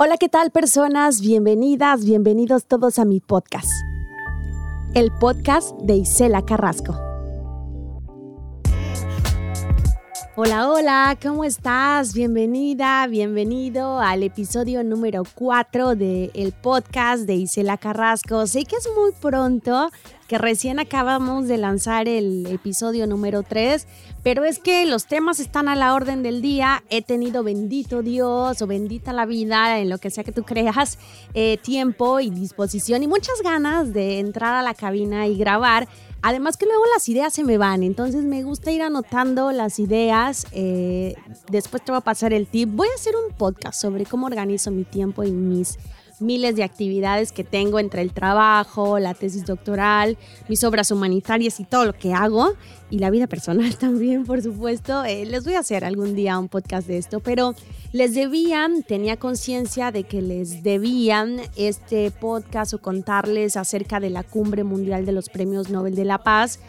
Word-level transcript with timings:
Hola, 0.00 0.16
¿qué 0.16 0.28
tal 0.28 0.52
personas? 0.52 1.20
Bienvenidas, 1.20 2.04
bienvenidos 2.04 2.66
todos 2.66 3.00
a 3.00 3.04
mi 3.04 3.18
podcast. 3.18 3.68
El 4.94 5.10
podcast 5.10 5.76
de 5.80 5.96
Isela 5.96 6.44
Carrasco. 6.44 6.96
Hola, 10.36 10.70
hola, 10.70 11.18
¿cómo 11.20 11.42
estás? 11.42 12.14
Bienvenida, 12.14 13.08
bienvenido 13.08 13.98
al 13.98 14.22
episodio 14.22 14.84
número 14.84 15.24
4 15.34 15.96
del 15.96 16.54
podcast 16.62 17.24
de 17.24 17.34
Isela 17.34 17.76
Carrasco. 17.76 18.46
Sé 18.46 18.66
que 18.66 18.76
es 18.76 18.88
muy 18.96 19.10
pronto, 19.20 19.90
que 20.28 20.36
recién 20.36 20.78
acabamos 20.78 21.48
de 21.48 21.56
lanzar 21.56 22.06
el 22.06 22.46
episodio 22.46 23.06
número 23.06 23.42
3, 23.42 23.86
pero 24.22 24.44
es 24.44 24.58
que 24.58 24.84
los 24.84 25.06
temas 25.06 25.40
están 25.40 25.68
a 25.68 25.74
la 25.74 25.94
orden 25.94 26.22
del 26.22 26.42
día. 26.42 26.84
He 26.90 27.00
tenido 27.00 27.42
bendito 27.42 28.02
Dios 28.02 28.60
o 28.60 28.66
bendita 28.66 29.14
la 29.14 29.24
vida, 29.24 29.78
en 29.80 29.88
lo 29.88 29.96
que 29.96 30.10
sea 30.10 30.24
que 30.24 30.32
tú 30.32 30.42
creas, 30.42 30.98
eh, 31.32 31.56
tiempo 31.62 32.20
y 32.20 32.28
disposición 32.28 33.02
y 33.02 33.06
muchas 33.06 33.40
ganas 33.42 33.94
de 33.94 34.18
entrar 34.18 34.54
a 34.54 34.62
la 34.62 34.74
cabina 34.74 35.26
y 35.26 35.38
grabar. 35.38 35.88
Además 36.20 36.58
que 36.58 36.66
luego 36.66 36.82
las 36.92 37.08
ideas 37.08 37.32
se 37.32 37.42
me 37.42 37.56
van, 37.56 37.82
entonces 37.82 38.22
me 38.24 38.42
gusta 38.42 38.70
ir 38.70 38.82
anotando 38.82 39.50
las 39.52 39.78
ideas. 39.78 40.46
Eh, 40.52 41.14
después 41.48 41.82
te 41.82 41.90
voy 41.92 42.00
a 42.00 42.02
pasar 42.02 42.34
el 42.34 42.46
tip. 42.46 42.68
Voy 42.70 42.88
a 42.88 42.94
hacer 42.96 43.14
un 43.16 43.34
podcast 43.34 43.80
sobre 43.80 44.04
cómo 44.04 44.26
organizo 44.26 44.70
mi 44.70 44.84
tiempo 44.84 45.24
y 45.24 45.30
mis 45.30 45.78
miles 46.20 46.56
de 46.56 46.64
actividades 46.64 47.32
que 47.32 47.44
tengo 47.44 47.78
entre 47.78 48.02
el 48.02 48.12
trabajo, 48.12 48.98
la 48.98 49.14
tesis 49.14 49.44
doctoral, 49.44 50.16
mis 50.48 50.64
obras 50.64 50.90
humanitarias 50.90 51.60
y 51.60 51.64
todo 51.64 51.84
lo 51.84 51.92
que 51.92 52.12
hago, 52.12 52.52
y 52.90 52.98
la 52.98 53.10
vida 53.10 53.26
personal 53.26 53.76
también, 53.78 54.24
por 54.24 54.42
supuesto. 54.42 55.04
Eh, 55.04 55.26
les 55.26 55.44
voy 55.44 55.54
a 55.54 55.60
hacer 55.60 55.84
algún 55.84 56.14
día 56.14 56.38
un 56.38 56.48
podcast 56.48 56.86
de 56.88 56.98
esto, 56.98 57.20
pero 57.20 57.54
les 57.92 58.14
debían, 58.14 58.82
tenía 58.82 59.16
conciencia 59.16 59.90
de 59.90 60.04
que 60.04 60.22
les 60.22 60.62
debían 60.62 61.40
este 61.56 62.10
podcast 62.10 62.74
o 62.74 62.78
contarles 62.78 63.56
acerca 63.56 64.00
de 64.00 64.10
la 64.10 64.22
cumbre 64.22 64.64
mundial 64.64 65.06
de 65.06 65.12
los 65.12 65.28
premios 65.28 65.70
Nobel 65.70 65.94
de 65.94 66.04
la 66.04 66.18
Paz 66.18 66.60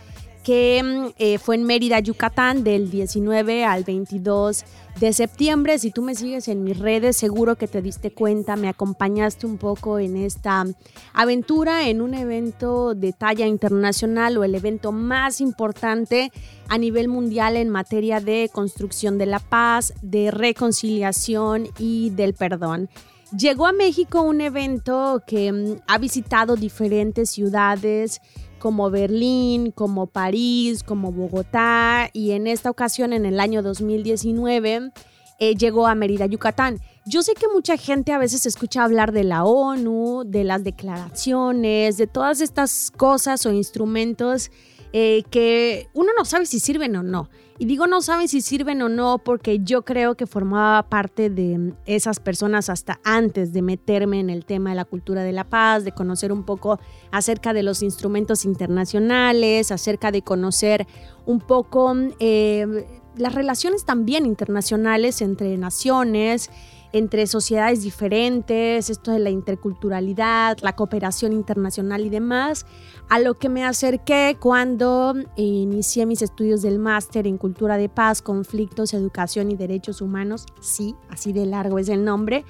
que 0.50 0.81
mm, 0.83 1.14
eh, 1.19 1.38
fue 1.38 1.58
en 1.58 1.64
Mérida, 1.64 2.00
Yucatán, 2.00 2.64
del 2.64 2.89
19 2.89 3.66
al 3.66 3.83
22 3.83 4.66
de 5.00 5.14
septiembre. 5.14 5.78
Si 5.78 5.92
tú 5.92 6.02
me 6.02 6.16
sigues 6.16 6.47
en 6.47 6.64
mis 6.64 6.80
redes, 6.80 7.17
seguro 7.17 7.55
que 7.55 7.67
te 7.67 7.83
diste 7.83 8.09
cuenta, 8.09 8.55
me 8.55 8.67
acompañaste 8.67 9.45
un 9.45 9.59
poco 9.59 10.00
en 10.00 10.17
esta 10.17 10.66
aventura, 11.14 11.88
en 11.88 12.02
un 12.02 12.16
evento 12.16 12.95
de 12.95 13.14
talla 13.14 13.45
internacional 13.45 14.39
o 14.39 14.44
el 14.44 14.55
evento 14.55 14.92
más 14.92 15.39
importante 15.39 16.31
a 16.67 16.80
nivel 16.80 17.09
mundial 17.09 17.55
en 17.55 17.70
materia 17.70 18.20
de 18.20 18.50
construcción 18.52 19.20
de 19.20 19.27
la 19.27 19.38
paz, 19.38 19.94
de 20.02 20.31
reconciliación 20.31 21.67
y 21.77 22.09
del 22.09 22.33
perdón. 22.33 22.89
Llegó 23.38 23.67
a 23.67 23.72
México 23.72 24.23
un 24.23 24.42
evento 24.42 25.22
que 25.27 25.52
mm, 25.52 25.81
ha 25.86 26.00
visitado 26.00 26.55
diferentes 26.55 27.30
ciudades, 27.30 28.20
como 28.60 28.92
Berlín, 28.92 29.72
como 29.72 30.08
París, 30.08 30.84
como 30.84 31.12
Bogotá 31.12 32.10
y 32.14 32.32
en 32.32 32.48
esta 32.48 32.70
ocasión 32.70 33.14
en 33.14 33.26
el 33.26 33.40
año 33.40 33.64
2019 33.64 34.92
eh, 35.40 35.56
llegó 35.56 35.88
a 35.88 35.96
Mérida, 35.96 36.26
Yucatán. 36.26 36.80
Yo 37.06 37.24
sé 37.24 37.34
que 37.34 37.48
mucha 37.48 37.78
gente 37.78 38.12
a 38.12 38.18
veces 38.18 38.46
escucha 38.46 38.84
hablar 38.84 39.14
de 39.14 39.24
la 39.24 39.46
ONU, 39.46 40.24
de 40.26 40.44
las 40.44 40.64
declaraciones, 40.64 41.98
de 41.98 42.08
todas 42.08 42.42
estas 42.42 42.92
cosas 42.96 43.46
o 43.46 43.52
instrumentos 43.52 44.52
eh, 44.92 45.23
que 45.32 45.88
uno 45.94 46.12
no 46.18 46.26
sabe 46.26 46.46
si 46.46 46.60
sirven 46.60 46.96
o 46.98 47.04
no. 47.04 47.30
Y 47.62 47.66
digo 47.66 47.88
no 47.88 48.02
saben 48.02 48.30
si 48.30 48.40
sirven 48.40 48.82
o 48.82 48.88
no 48.88 49.18
porque 49.18 49.60
yo 49.60 49.84
creo 49.84 50.16
que 50.16 50.26
formaba 50.26 50.82
parte 50.84 51.30
de 51.30 51.74
esas 51.86 52.22
personas 52.22 52.70
hasta 52.70 53.02
antes 53.04 53.52
de 53.52 53.62
meterme 53.62 54.22
en 54.22 54.30
el 54.30 54.46
tema 54.46 54.70
de 54.70 54.78
la 54.78 54.86
cultura 54.86 55.24
de 55.24 55.34
la 55.34 55.44
paz, 55.44 55.84
de 55.84 55.92
conocer 55.92 56.32
un 56.32 56.46
poco 56.46 56.80
acerca 57.12 57.52
de 57.52 57.64
los 57.64 57.84
instrumentos 57.84 58.46
internacionales, 58.46 59.74
acerca 59.74 60.10
de 60.10 60.22
conocer 60.22 60.88
un 61.26 61.42
poco 61.42 61.94
eh, 62.22 62.88
las 63.17 63.36
relaciones 63.36 63.83
también 63.83 64.26
internacionales 64.26 65.22
entre 65.22 65.58
naciones 65.58 66.50
entre 66.92 67.27
sociedades 67.27 67.83
diferentes, 67.83 68.89
esto 68.89 69.11
de 69.11 69.20
la 69.20 69.30
interculturalidad, 69.30 70.58
la 70.61 70.76
cooperación 70.76 71.33
internacional 71.33 72.05
y 72.05 72.10
demás, 72.10 72.66
a 73.10 73.20
lo 73.20 73.38
que 73.38 73.50
me 73.50 73.64
acerqué 73.64 74.38
cuando 74.39 75.14
inicié 75.36 76.05
mis 76.05 76.22
estudios 76.22 76.61
del 76.61 76.80
máster 76.80 77.27
en 77.27 77.38
cultura 77.38 77.77
de 77.77 77.89
paz, 77.89 78.22
conflictos, 78.22 78.94
educación 78.94 79.52
y 79.52 79.55
derechos 79.55 80.02
humanos, 80.02 80.45
sí, 80.60 80.95
así 81.10 81.33
de 81.33 81.45
largo 81.45 81.80
es 81.80 81.89
el 81.89 82.04
nombre. 82.04 82.45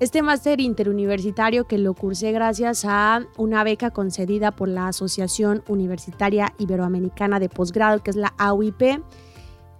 Este 0.00 0.20
máster 0.20 0.60
interuniversitario 0.60 1.68
que 1.68 1.78
lo 1.78 1.94
cursé 1.94 2.32
gracias 2.32 2.84
a 2.84 3.24
una 3.36 3.62
beca 3.62 3.90
concedida 3.90 4.50
por 4.50 4.68
la 4.68 4.88
Asociación 4.88 5.62
Universitaria 5.68 6.54
Iberoamericana 6.58 7.38
de 7.38 7.48
Posgrado, 7.48 8.02
que 8.02 8.10
es 8.10 8.16
la 8.16 8.34
AUIP, 8.36 9.00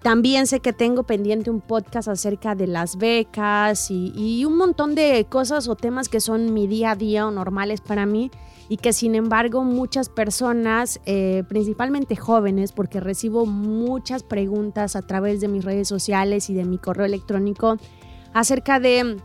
también 0.02 0.48
sé 0.48 0.58
que 0.58 0.72
tengo 0.72 1.04
pendiente 1.04 1.48
un 1.50 1.60
podcast 1.60 2.08
acerca 2.08 2.56
de 2.56 2.66
las 2.66 2.96
becas 2.96 3.90
y, 3.90 4.44
un 4.44 4.56
montón 4.56 4.96
de 4.96 5.26
cosas 5.28 5.68
o 5.68 5.76
temas 5.76 6.08
que 6.08 6.20
son 6.20 6.52
mi 6.52 6.66
día 6.66 6.90
a 6.90 6.96
día 6.96 7.26
o 7.26 7.30
normales 7.30 7.80
para 7.80 8.04
mí 8.04 8.30
y 8.68 8.78
que 8.78 8.92
sin 8.92 9.14
embargo 9.14 9.62
muchas 9.62 10.08
personas, 10.08 11.00
eh, 11.06 11.44
principalmente 11.48 12.16
jóvenes, 12.16 12.72
porque 12.72 12.98
recibo 12.98 13.46
muchas 13.46 14.24
preguntas 14.24 14.96
a 14.96 15.02
través 15.02 15.40
de 15.40 15.48
mis 15.48 15.64
redes 15.64 15.86
sociales 15.86 16.50
y 16.50 16.54
de 16.54 16.64
mi 16.64 16.78
correo 16.78 17.06
electrónico 17.06 17.76
acerca 18.34 18.80
de 18.80 19.18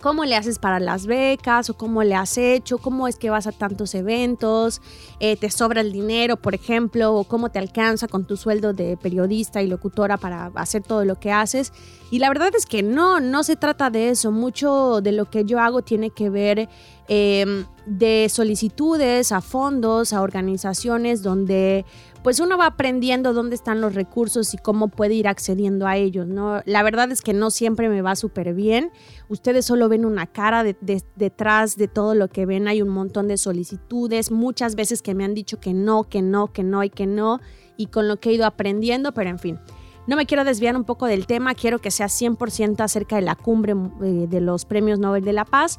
cómo 0.00 0.24
le 0.24 0.36
haces 0.36 0.58
para 0.58 0.80
las 0.80 1.06
becas 1.06 1.70
o 1.70 1.74
cómo 1.74 2.02
le 2.02 2.14
has 2.14 2.38
hecho, 2.38 2.78
cómo 2.78 3.08
es 3.08 3.16
que 3.16 3.30
vas 3.30 3.46
a 3.46 3.52
tantos 3.52 3.94
eventos, 3.94 4.80
eh, 5.20 5.36
te 5.36 5.50
sobra 5.50 5.80
el 5.80 5.92
dinero, 5.92 6.36
por 6.36 6.54
ejemplo, 6.54 7.14
o 7.14 7.24
cómo 7.24 7.50
te 7.50 7.58
alcanza 7.58 8.08
con 8.08 8.26
tu 8.26 8.36
sueldo 8.36 8.72
de 8.72 8.96
periodista 8.96 9.62
y 9.62 9.66
locutora 9.66 10.16
para 10.16 10.52
hacer 10.54 10.82
todo 10.82 11.04
lo 11.04 11.18
que 11.18 11.32
haces. 11.32 11.72
Y 12.10 12.20
la 12.20 12.28
verdad 12.28 12.50
es 12.56 12.66
que 12.66 12.82
no, 12.82 13.20
no 13.20 13.42
se 13.42 13.56
trata 13.56 13.90
de 13.90 14.10
eso. 14.10 14.30
Mucho 14.30 15.00
de 15.00 15.12
lo 15.12 15.28
que 15.28 15.44
yo 15.44 15.58
hago 15.58 15.82
tiene 15.82 16.10
que 16.10 16.30
ver 16.30 16.68
em, 17.08 17.66
de 17.84 18.28
solicitudes 18.28 19.32
a 19.32 19.40
fondos, 19.40 20.12
a 20.12 20.22
organizaciones 20.22 21.22
donde 21.22 21.84
pues 22.26 22.40
uno 22.40 22.58
va 22.58 22.66
aprendiendo 22.66 23.32
dónde 23.32 23.54
están 23.54 23.80
los 23.80 23.94
recursos 23.94 24.52
y 24.52 24.58
cómo 24.58 24.88
puede 24.88 25.14
ir 25.14 25.28
accediendo 25.28 25.86
a 25.86 25.96
ellos, 25.96 26.26
¿no? 26.26 26.60
La 26.64 26.82
verdad 26.82 27.12
es 27.12 27.22
que 27.22 27.32
no 27.32 27.52
siempre 27.52 27.88
me 27.88 28.02
va 28.02 28.16
súper 28.16 28.52
bien. 28.52 28.90
Ustedes 29.28 29.64
solo 29.64 29.88
ven 29.88 30.04
una 30.04 30.26
cara 30.26 30.64
detrás 30.64 31.76
de 31.76 31.86
todo 31.86 32.16
lo 32.16 32.26
que 32.26 32.44
ven. 32.44 32.66
Hay 32.66 32.82
un 32.82 32.88
montón 32.88 33.28
de 33.28 33.36
solicitudes, 33.36 34.32
muchas 34.32 34.74
veces 34.74 35.02
que 35.02 35.14
me 35.14 35.22
han 35.22 35.34
dicho 35.34 35.60
que 35.60 35.72
no, 35.72 36.02
que 36.02 36.20
no, 36.20 36.52
que 36.52 36.64
no 36.64 36.82
y 36.82 36.90
que 36.90 37.06
no, 37.06 37.38
y 37.76 37.86
con 37.86 38.08
lo 38.08 38.16
que 38.16 38.30
he 38.30 38.32
ido 38.32 38.46
aprendiendo, 38.46 39.12
pero 39.12 39.30
en 39.30 39.38
fin. 39.38 39.60
No 40.08 40.16
me 40.16 40.26
quiero 40.26 40.42
desviar 40.42 40.74
un 40.74 40.82
poco 40.82 41.06
del 41.06 41.28
tema, 41.28 41.54
quiero 41.54 41.78
que 41.78 41.92
sea 41.92 42.06
100% 42.08 42.80
acerca 42.80 43.14
de 43.14 43.22
la 43.22 43.36
cumbre 43.36 43.74
eh, 44.02 44.26
de 44.28 44.40
los 44.40 44.64
premios 44.64 44.98
Nobel 44.98 45.22
de 45.22 45.32
la 45.32 45.44
Paz. 45.44 45.78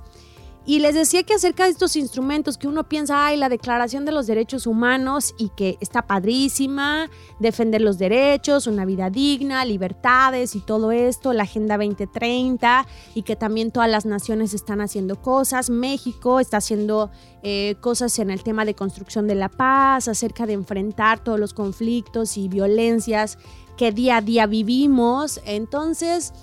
Y 0.69 0.79
les 0.79 0.95
decía 0.95 1.23
que 1.23 1.33
acerca 1.33 1.63
de 1.63 1.69
estos 1.69 1.95
instrumentos 1.95 2.57
que 2.57 2.67
uno 2.67 2.89
piensa, 2.89 3.25
ay, 3.25 3.37
la 3.37 3.47
Declaración 3.47 4.03
de 4.03 4.11
los 4.11 4.27
Derechos 4.27 4.67
Humanos 4.67 5.33
y 5.37 5.47
que 5.55 5.77
está 5.79 6.01
padrísima, 6.01 7.09
defender 7.39 7.79
los 7.79 7.97
derechos, 7.97 8.67
una 8.67 8.83
vida 8.83 9.09
digna, 9.09 9.63
libertades 9.63 10.55
y 10.55 10.59
todo 10.59 10.91
esto, 10.91 11.31
la 11.31 11.43
Agenda 11.43 11.77
2030 11.77 12.85
y 13.15 13.23
que 13.23 13.37
también 13.37 13.71
todas 13.71 13.89
las 13.89 14.05
naciones 14.05 14.53
están 14.53 14.81
haciendo 14.81 15.21
cosas. 15.21 15.69
México 15.69 16.41
está 16.41 16.57
haciendo 16.57 17.11
eh, 17.43 17.75
cosas 17.79 18.19
en 18.19 18.29
el 18.29 18.43
tema 18.43 18.65
de 18.65 18.75
construcción 18.75 19.25
de 19.25 19.35
la 19.35 19.47
paz, 19.47 20.09
acerca 20.09 20.45
de 20.45 20.51
enfrentar 20.51 21.23
todos 21.23 21.39
los 21.39 21.53
conflictos 21.53 22.35
y 22.35 22.49
violencias 22.49 23.37
que 23.77 23.93
día 23.93 24.17
a 24.17 24.21
día 24.21 24.47
vivimos. 24.47 25.39
Entonces, 25.45 26.33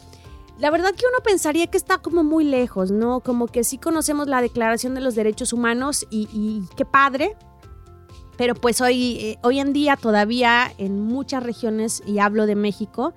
la 0.58 0.70
verdad 0.70 0.94
que 0.94 1.06
uno 1.06 1.22
pensaría 1.24 1.66
que 1.66 1.76
está 1.76 1.98
como 1.98 2.22
muy 2.22 2.44
lejos, 2.44 2.90
¿no? 2.90 3.20
Como 3.20 3.46
que 3.48 3.64
sí 3.64 3.78
conocemos 3.78 4.28
la 4.28 4.40
Declaración 4.40 4.94
de 4.94 5.00
los 5.00 5.14
Derechos 5.14 5.52
Humanos 5.52 6.06
y, 6.10 6.62
qué 6.76 6.84
padre, 6.84 7.36
pero 8.36 8.54
pues 8.54 8.80
hoy, 8.80 9.16
eh, 9.20 9.38
hoy 9.42 9.58
en 9.58 9.72
día 9.72 9.96
todavía 9.96 10.72
en 10.78 11.00
muchas 11.00 11.42
regiones, 11.42 12.02
y 12.06 12.18
hablo 12.18 12.46
de 12.46 12.54
México, 12.54 13.14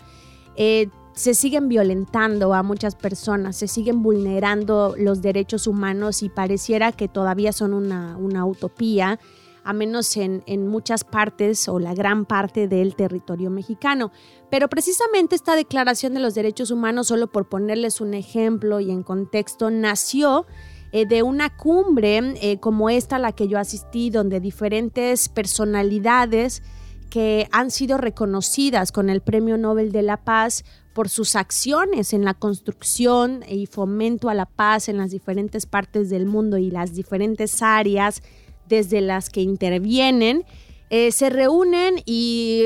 eh, 0.55 0.89
se 1.13 1.33
siguen 1.33 1.67
violentando 1.67 2.53
a 2.53 2.63
muchas 2.63 2.95
personas, 2.95 3.55
se 3.55 3.67
siguen 3.67 4.03
vulnerando 4.03 4.95
los 4.97 5.21
derechos 5.21 5.65
humanos 5.65 6.21
y 6.21 6.29
pareciera 6.29 6.91
que 6.91 7.07
todavía 7.07 7.53
son 7.53 7.73
una, 7.73 8.17
una 8.17 8.45
utopía 8.45 9.19
a 9.67 9.73
menos 9.73 10.15
en, 10.15 10.67
muchas 10.67 11.03
partes 11.03 11.67
o 11.67 11.77
la 11.77 11.93
gran 11.93 12.25
parte 12.25 12.69
del 12.69 12.95
territorio 12.95 13.49
mexicano. 13.49 14.13
Pero 14.49 14.69
precisamente 14.69 15.35
esta 15.35 15.57
Declaración 15.57 16.13
de 16.13 16.21
los 16.21 16.35
Derechos 16.35 16.71
Humanos, 16.71 17.07
solo 17.07 17.27
por 17.27 17.49
ponerles 17.49 17.99
un 17.99 18.13
ejemplo 18.13 18.79
y 18.79 18.91
en 18.91 19.03
contexto, 19.03 19.69
nació 19.69 20.45
eh, 20.93 21.05
de 21.05 21.21
una 21.21 21.57
cumbre 21.57 22.35
eh, 22.41 22.61
como 22.61 22.89
esta 22.89 23.17
a 23.17 23.19
la 23.19 23.33
que 23.33 23.49
yo 23.49 23.59
asistí, 23.59 24.09
donde 24.09 24.39
diferentes 24.39 25.27
personalidades 25.27 26.63
que 27.09 27.49
han 27.51 27.69
sido 27.69 27.97
reconocidas 27.97 28.93
con 28.93 29.09
el 29.09 29.19
Premio 29.19 29.57
Nobel 29.57 29.91
de 29.91 30.01
la 30.01 30.23
Paz 30.23 30.63
por 30.93 31.09
sus 31.09 31.35
acciones 31.35 32.13
en 32.13 32.23
la 32.23 32.35
construcción 32.35 33.43
y 33.47 33.65
fomento 33.65 34.29
a 34.29 34.33
la 34.33 34.45
paz 34.45 34.87
en 34.87 34.97
las 34.97 35.11
diferentes 35.11 35.65
partes 35.65 36.09
del 36.09 36.25
mundo 36.25 36.57
y 36.57 36.71
las 36.71 36.93
diferentes 36.93 37.61
áreas 37.61 38.23
desde 38.67 39.01
las 39.01 39.29
que 39.29 39.41
intervienen, 39.41 40.45
eh, 40.89 41.11
se 41.11 41.29
reúnen 41.29 41.95
y 42.05 42.63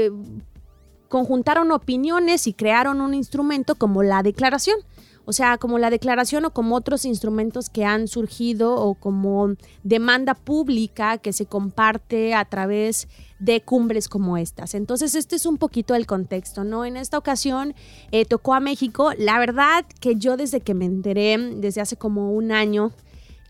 conjuntaron 1.09 1.71
opiniones 1.71 2.48
y 2.48 2.53
crearon 2.53 3.01
un 3.01 3.13
instrumento 3.13 3.75
como 3.75 4.03
la 4.03 4.24
declaración. 4.24 4.77
O 5.25 5.33
sea, 5.33 5.57
como 5.57 5.77
la 5.77 5.92
declaración 5.92 6.45
o 6.45 6.51
como 6.51 6.75
otros 6.75 7.06
instrumentos 7.06 7.69
que 7.69 7.86
han 7.86 8.07
surgido 8.07 8.75
o 8.75 8.95
como 8.95 9.53
demanda 9.83 10.33
pública 10.33 11.19
que 11.19 11.31
se 11.31 11.45
comparte 11.45 12.33
a 12.33 12.44
través 12.45 13.07
de 13.39 13.62
cumbres 13.62 14.09
como 14.09 14.38
estas. 14.38 14.74
Entonces, 14.74 15.13
este 15.13 15.36
es 15.36 15.45
un 15.45 15.57
poquito 15.57 15.94
el 15.94 16.07
contexto, 16.07 16.63
¿no? 16.63 16.86
En 16.86 16.97
esta 16.97 17.18
ocasión 17.19 17.75
eh, 18.12 18.25
tocó 18.25 18.56
a 18.56 18.59
México. 18.59 19.12
La 19.18 19.38
verdad 19.38 19.86
que 20.00 20.15
yo 20.15 20.38
desde 20.38 20.62
que 20.62 20.74
me 20.74 20.86
enteré, 20.86 21.38
desde 21.56 21.81
hace 21.81 21.97
como 21.97 22.33
un 22.33 22.51
año, 22.51 22.92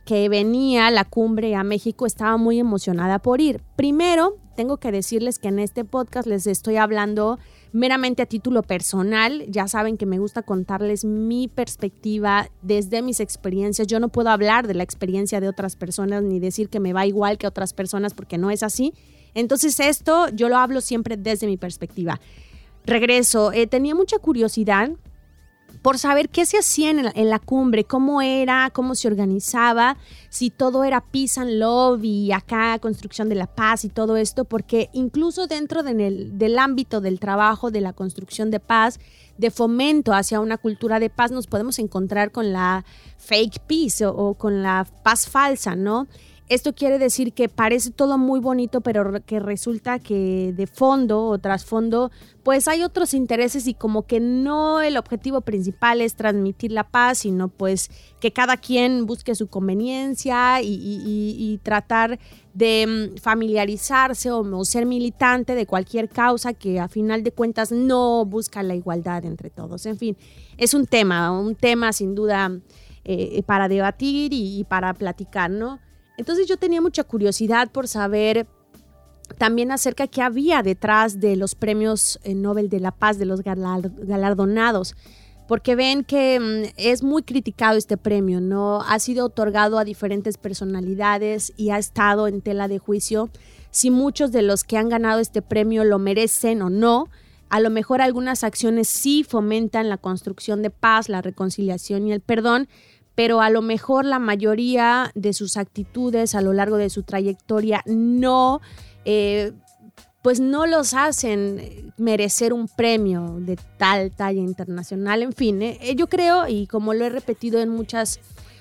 que 0.05 0.29
venía 0.29 0.89
la 0.91 1.05
cumbre 1.05 1.55
a 1.55 1.63
México, 1.63 2.05
estaba 2.05 2.37
muy 2.37 2.59
emocionada 2.59 3.19
por 3.19 3.41
ir. 3.41 3.61
Primero, 3.75 4.37
tengo 4.55 4.77
que 4.77 4.91
decirles 4.91 5.39
que 5.39 5.47
en 5.47 5.59
este 5.59 5.85
podcast 5.85 6.27
les 6.27 6.47
estoy 6.47 6.77
hablando 6.77 7.39
meramente 7.71 8.21
a 8.21 8.25
título 8.25 8.63
personal. 8.63 9.45
Ya 9.47 9.67
saben 9.67 9.97
que 9.97 10.05
me 10.05 10.19
gusta 10.19 10.41
contarles 10.41 11.05
mi 11.05 11.47
perspectiva 11.47 12.49
desde 12.61 13.01
mis 13.01 13.19
experiencias. 13.19 13.87
Yo 13.87 13.99
no 13.99 14.09
puedo 14.09 14.29
hablar 14.29 14.67
de 14.67 14.73
la 14.73 14.83
experiencia 14.83 15.39
de 15.39 15.47
otras 15.47 15.75
personas 15.75 16.23
ni 16.23 16.39
decir 16.39 16.69
que 16.69 16.79
me 16.79 16.93
va 16.93 17.05
igual 17.05 17.37
que 17.37 17.47
otras 17.47 17.73
personas 17.73 18.13
porque 18.13 18.37
no 18.37 18.51
es 18.51 18.63
así. 18.63 18.93
Entonces 19.33 19.79
esto 19.79 20.29
yo 20.29 20.49
lo 20.49 20.57
hablo 20.57 20.81
siempre 20.81 21.15
desde 21.17 21.47
mi 21.47 21.57
perspectiva. 21.57 22.19
Regreso, 22.85 23.51
eh, 23.53 23.67
tenía 23.67 23.95
mucha 23.95 24.17
curiosidad 24.19 24.91
por 25.81 25.97
saber 25.97 26.29
qué 26.29 26.45
se 26.45 26.59
hacía 26.59 26.91
en 26.91 27.29
la, 27.29 27.39
cumbre, 27.39 27.85
cómo 27.85 28.21
era, 28.21 28.69
cómo 28.71 28.93
se 28.93 29.07
organizaba, 29.07 29.97
si 30.29 30.49
todo 30.51 30.83
era 30.83 31.01
peace 31.01 31.39
and 31.39 31.53
love 31.53 32.03
y 32.03 32.31
acá 32.31 32.77
construcción 32.79 33.29
de 33.29 33.35
la 33.35 33.47
paz 33.47 33.83
y 33.83 33.89
todo 33.89 34.15
esto, 34.15 34.45
porque 34.45 34.89
incluso 34.93 35.47
dentro 35.47 35.81
del 35.81 36.59
ámbito 36.59 37.01
del 37.01 37.19
trabajo 37.19 37.71
de 37.71 37.81
la 37.81 37.93
construcción 37.93 38.51
de 38.51 38.59
paz, 38.59 38.99
de 39.37 39.49
fomento 39.49 40.13
hacia 40.13 40.39
una 40.39 40.57
cultura 40.57 40.99
de 40.99 41.09
paz, 41.09 41.31
nos 41.31 41.47
podemos 41.47 41.79
encontrar 41.79 42.31
con 42.31 42.53
la 42.53 42.85
fake 43.17 43.59
peace 43.61 44.05
o 44.05 44.35
con 44.35 44.61
la 44.61 44.85
paz 45.03 45.27
falsa, 45.27 45.75
¿no? 45.75 46.07
Esto 46.51 46.75
quiere 46.75 46.99
decir 46.99 47.31
que 47.31 47.47
parece 47.47 47.91
todo 47.91 48.17
muy 48.17 48.41
bonito, 48.41 48.81
pero 48.81 49.23
que 49.25 49.39
resulta 49.39 49.99
que 49.99 50.51
de 50.53 50.67
fondo 50.67 51.27
o 51.27 51.37
trasfondo, 51.37 52.11
pues 52.43 52.67
hay 52.67 52.83
otros 52.83 53.13
intereses 53.13 53.67
y 53.67 53.73
como 53.73 54.05
que 54.05 54.19
no 54.19 54.81
el 54.81 54.97
objetivo 54.97 55.39
principal 55.39 56.01
es 56.01 56.15
transmitir 56.15 56.73
la 56.73 56.83
paz, 56.83 57.19
sino 57.19 57.47
pues 57.47 57.89
que 58.19 58.33
cada 58.33 58.57
quien 58.57 59.05
busque 59.05 59.33
su 59.33 59.47
conveniencia 59.47 60.61
y, 60.61 61.57
tratar 61.63 62.19
de 62.53 63.13
mm, 63.15 63.19
familiarizarse 63.21 64.29
o, 64.29 64.65
ser 64.65 64.85
militante 64.85 65.55
de 65.55 65.65
cualquier 65.65 66.09
causa 66.09 66.53
que 66.53 66.81
a 66.81 66.89
final 66.89 67.23
de 67.23 67.31
cuentas 67.31 67.71
no 67.71 68.25
busca 68.25 68.61
la 68.61 68.75
igualdad 68.75 69.23
entre 69.23 69.51
todos. 69.51 69.85
En 69.85 69.97
fin, 69.97 70.17
es 70.57 70.73
un 70.73 70.85
tema, 70.85 71.31
un 71.31 71.55
tema 71.55 71.93
sin 71.93 72.13
duda 72.13 72.51
eh, 73.05 73.41
para 73.45 73.69
debatir 73.69 74.33
y 74.33 74.65
para 74.65 74.93
platicar, 74.93 75.49
¿no? 75.49 75.79
Entonces 76.21 76.45
yo 76.45 76.57
tenía 76.57 76.81
mucha 76.81 77.03
curiosidad 77.03 77.71
por 77.71 77.87
saber 77.87 78.45
también 79.39 79.71
acerca 79.71 80.05
qué 80.05 80.21
había 80.21 80.61
detrás 80.61 81.19
de 81.19 81.35
los 81.35 81.55
premios 81.55 82.19
eh, 82.21 82.35
Nobel 82.35 82.69
de 82.69 82.79
la 82.79 82.91
Paz, 82.91 83.17
de 83.17 83.25
los 83.25 83.41
galardonados, 83.41 84.95
porque 85.47 85.73
ven 85.73 86.03
que 86.03 86.39
mm, 86.39 86.73
es 86.77 87.01
muy 87.01 87.23
criticado 87.23 87.75
este 87.75 87.97
premio, 87.97 88.39
¿no? 88.39 88.83
Ha 88.83 88.99
sido 88.99 89.25
otorgado 89.25 89.79
a 89.79 89.83
diferentes 89.83 90.37
personalidades 90.37 91.53
y 91.57 91.71
ha 91.71 91.79
estado 91.79 92.27
en 92.27 92.41
tela 92.41 92.67
de 92.67 92.77
juicio 92.77 93.31
si 93.71 93.89
muchos 93.89 94.31
de 94.31 94.43
los 94.43 94.63
que 94.63 94.77
han 94.77 94.89
ganado 94.89 95.21
este 95.21 95.41
premio 95.41 95.83
lo 95.85 95.97
merecen 95.97 96.61
o 96.61 96.69
no. 96.69 97.09
A 97.49 97.59
lo 97.59 97.71
mejor 97.71 97.99
algunas 97.99 98.43
acciones 98.43 98.87
sí 98.87 99.23
fomentan 99.27 99.89
la 99.89 99.97
construcción 99.97 100.61
de 100.61 100.69
paz, 100.69 101.09
la 101.09 101.23
reconciliación 101.23 102.05
y 102.07 102.13
el 102.13 102.21
perdón, 102.21 102.67
pero 103.15 103.41
a 103.41 103.49
lo 103.49 103.61
mejor 103.61 104.05
la 104.05 104.19
mayoría 104.19 105.11
de 105.15 105.33
sus 105.33 105.57
actitudes 105.57 106.35
a 106.35 106.41
lo 106.41 106.53
largo 106.53 106.77
de 106.77 106.89
su 106.89 107.03
trayectoria 107.03 107.83
no, 107.85 108.61
eh, 109.05 109.51
pues 110.21 110.39
no 110.39 110.65
los 110.65 110.93
hacen 110.93 111.93
merecer 111.97 112.53
un 112.53 112.67
premio 112.67 113.37
de 113.39 113.57
tal 113.77 114.11
talla 114.11 114.41
internacional. 114.41 115.23
En 115.23 115.33
fin, 115.33 115.61
eh, 115.61 115.77
eh, 115.81 115.95
yo 115.95 116.07
creo, 116.07 116.47
y 116.47 116.67
como 116.67 116.93
lo 116.93 117.05
he 117.05 117.09
repetido 117.09 117.59
en 117.59 117.69
muchas 117.69 118.19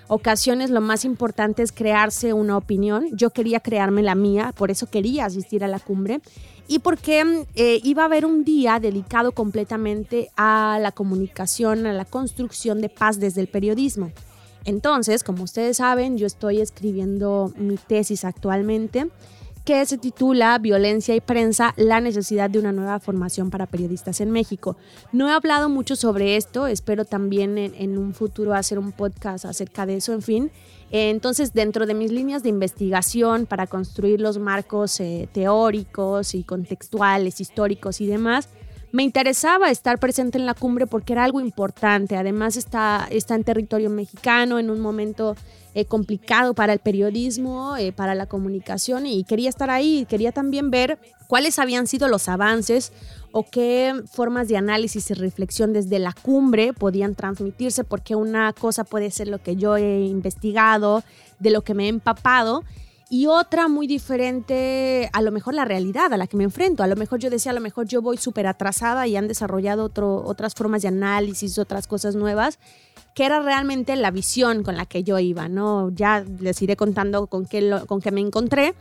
ocasiones, 0.09 0.71
lo 0.71 0.81
más 0.81 1.05
importante 1.05 1.63
es 1.63 1.71
crearse 1.71 2.33
una 2.33 2.57
opinión. 2.57 3.07
Yo 3.13 3.31
quería 3.31 3.61
crearme 3.61 4.03
la 4.03 4.17
mía, 4.17 4.53
por 4.57 4.73
eso 4.73 4.91
quería 4.91 5.27
asistir 5.27 5.63
a 5.63 5.69
la 5.69 5.79
cumbre 5.79 6.21
y 6.67 6.81
porque 6.81 7.47
iba 7.57 8.03
a 8.03 8.07
haber 8.07 8.27
un 8.27 8.45
día 8.45 8.81
dedicado 8.81 9.31
completamente 9.31 10.31
a 10.37 10.79
la 10.81 10.91
comunicación, 10.91 11.87
a 11.87 11.93
la 11.93 12.05
construcción 12.05 12.81
de 12.81 12.89
paz 12.89 13.21
desde 13.21 13.41
el 13.41 13.47
periodismo. 13.47 14.11
Entonces, 14.65 15.25
como 15.25 15.45
ustedes 15.45 15.79
saben, 15.79 16.19
yo 16.19 16.27
estoy 16.27 16.61
escribiendo 16.61 17.53
mi 17.57 17.77
tesis 17.77 18.25
actualmente 18.25 19.09
que 19.65 19.85
se 19.85 19.99
titula 19.99 20.59
Violencia 20.59 21.15
y 21.15 21.21
Prensa, 21.21 21.75
la 21.77 22.01
necesidad 22.01 22.51
de 22.51 22.59
una 22.59 22.73
nueva 22.73 22.99
formación 22.99 23.51
para 23.51 23.67
periodistas 23.67 24.21
en 24.21 24.31
México. 24.31 24.77
No 25.13 25.29
he 25.29 25.33
hablado 25.33 25.69
mucho 25.69 25.97
sobre 25.97 26.37
esto, 26.37 26.67
espero 26.67 27.05
también 27.05 27.59
en, 27.59 27.99
un 27.99 28.15
futuro 28.15 28.55
hacer 28.55 28.79
un 28.79 28.93
podcast 28.93 29.45
acerca 29.45 29.87
de 29.87 29.97
eso, 29.97 30.13
en 30.13 30.23
fin. 30.23 30.51
Entonces, 30.91 31.53
dentro 31.53 31.87
de 31.87 31.95
mis 31.95 32.11
líneas 32.11 32.43
de 32.43 32.49
investigación 32.49 33.47
para 33.47 33.67
construir 33.67 34.21
los 34.21 34.39
marcos 34.39 34.99
eh, 34.99 35.29
teóricos 35.33 36.35
y 36.35 36.43
contextuales, 36.43 37.41
históricos 37.41 38.01
y 38.01 38.07
demás, 38.07 38.49
me 38.93 39.03
interesaba 39.03 39.71
estar 39.71 39.99
presente 39.99 40.39
en 40.39 40.47
la 40.47 40.55
cumbre 40.55 40.87
porque 40.87 41.13
era 41.13 41.25
algo 41.25 41.41
importante. 41.41 42.17
Además 42.17 42.57
está, 42.57 43.07
está 43.11 43.35
en 43.35 43.45
territorio 43.45 43.91
mexicano, 43.91 44.59
en 44.59 44.71
un 44.71 44.81
momento 44.81 45.37
eh, 45.75 45.85
complicado 45.85 46.55
para 46.55 46.73
el 46.73 46.81
periodismo, 46.81 47.77
eh, 47.77 47.93
para 47.93 48.17
la 48.17 48.27
comunicación 48.27 49.07
y 49.07 49.23
quería 49.25 49.49
estar 49.49 49.71
ahí. 49.71 50.07
Quería 50.09 50.33
también 50.33 50.71
ver 50.71 50.99
cuáles 51.29 51.61
habían 51.61 51.87
sido 51.87 52.09
los 52.09 52.29
avances 52.29 52.93
o 53.31 53.45
qué 53.45 53.95
formas 54.11 54.49
de 54.49 54.57
análisis 54.57 55.11
y 55.11 55.15
reflexión 55.15 55.73
desde 55.73 56.01
la 56.01 56.13
cumbre 56.13 56.73
podían 56.73 57.15
transmitirse, 57.15 57.85
porque 57.85 58.17
una 58.17 58.53
cosa 58.53 58.83
puede 58.83 59.13
ser 59.13 59.29
lo 59.29 59.41
que 59.41 59.55
yo 59.55 59.77
he 59.77 60.01
investigado, 60.01 61.05
de 61.39 61.51
lo 61.51 61.63
que 61.63 61.75
me 61.75 61.85
he 61.85 61.89
empapado 61.89 62.65
y 63.13 63.27
otra 63.27 63.67
muy 63.67 63.89
diferente 63.89 65.11
a 65.13 65.21
lo 65.21 65.33
mejor 65.33 65.55
la 65.55 65.65
realidad 65.65 66.13
a 66.13 66.17
la 66.17 66.29
que 66.29 66.37
me 66.37 66.45
enfrento. 66.45 66.85
A 66.85 66.87
lo 66.87 66.95
mejor 66.95 67.19
yo 67.19 67.29
decía, 67.29 67.51
a 67.51 67.55
lo 67.57 67.61
mejor 67.61 67.89
yo 67.89 68.01
voy 68.01 68.17
súper 68.19 68.47
atrasada 68.47 69.09
y 69.09 69.17
han 69.17 69.27
desarrollado 69.27 69.83
otro, 69.83 70.23
otras 70.25 70.55
formas 70.55 70.83
de 70.83 70.89
análisis, 70.89 71.59
otras 71.59 71.89
cosas 71.89 72.15
nuevas, 72.15 72.61
que 73.17 73.25
era 73.25 73.43
realmente 73.43 73.97
la 73.97 74.13
visión 74.13 74.63
con 74.63 74.77
la 74.77 74.87
que 74.87 75.03
yo 75.03 75.19
iba, 75.19 75.49
¿no? 75.49 75.91
Ya 75.91 76.25
les 76.39 76.63
iré 76.63 76.77
contando 76.77 77.27
con 77.27 77.47
qué, 77.47 77.81
con 77.89 78.01
qué 78.01 78.13
me 78.13 78.21
encontré. 78.21 78.77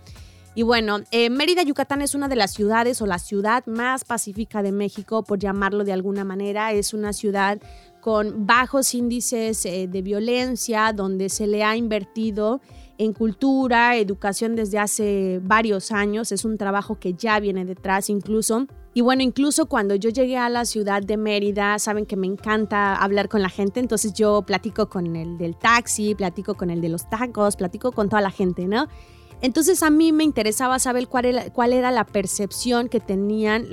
Y 0.54 0.62
bueno, 0.62 1.00
eh, 1.10 1.32
Mérida, 1.32 1.64
Yucatán 1.64 2.04
es 2.04 2.14
una 2.14 2.28
de 2.28 2.36
las 2.36 2.54
ciudades 2.54 3.02
o 3.02 3.08
la 3.08 3.18
ciudad 3.18 3.66
más 3.66 4.04
pacífica 4.04 4.62
de 4.62 4.72
México, 4.72 5.24
por 5.24 5.40
llamarlo 5.40 5.84
de 5.84 5.94
alguna 5.94 6.24
manera. 6.24 6.72
Es 6.72 6.94
una 6.94 7.14
ciudad 7.14 7.60
con 8.00 8.46
bajos 8.46 8.94
índices 8.94 9.66
eh, 9.66 9.88
de 9.88 10.02
violencia, 10.04 10.94
donde 10.94 11.30
se 11.30 11.48
le 11.48 11.64
ha 11.64 11.76
invertido 11.76 12.62
en 13.00 13.14
cultura, 13.14 13.96
educación 13.96 14.56
desde 14.56 14.78
hace 14.78 15.40
varios 15.42 15.92
años. 15.92 16.32
Es 16.34 16.44
un 16.44 16.58
trabajo 16.58 17.00
que 17.00 17.14
ya 17.14 17.40
viene 17.40 17.66
detrás 17.66 18.10
incluso. 18.10 18.68
Y 18.94 19.02
bueno, 19.02 19.24
incluso 19.24 19.68
cuando 19.68 19.96
yo 19.96 20.10
llegué 20.10 20.38
a 20.38 20.50
la 20.50 20.66
ciudad 20.66 21.02
de 21.02 21.16
Mérida, 21.16 21.80
saben 21.80 22.06
que 22.06 22.18
me 22.18 22.28
encanta 22.28 22.96
hablar 22.96 23.30
con 23.30 23.42
la 23.42 23.50
gente, 23.50 23.80
entonces 23.80 24.14
yo 24.14 24.42
platico 24.42 24.90
con 24.90 25.16
el 25.16 25.38
del 25.38 25.56
taxi, 25.56 26.14
platico 26.14 26.56
con 26.56 26.70
el 26.70 26.82
de 26.82 26.90
los 26.90 27.10
tacos, 27.10 27.56
platico 27.56 27.94
con 27.94 28.10
toda 28.10 28.22
la 28.22 28.32
gente, 28.32 28.68
¿no? 28.68 28.88
Entonces 29.42 29.82
a 29.84 29.90
mí 29.90 30.12
me 30.12 30.26
interesaba 30.26 30.80
saber 30.80 31.08
cuál 31.08 31.26
era, 31.74 31.92
la 31.92 32.06
percepción 32.06 32.90
que 32.90 33.00
tenían 33.00 33.66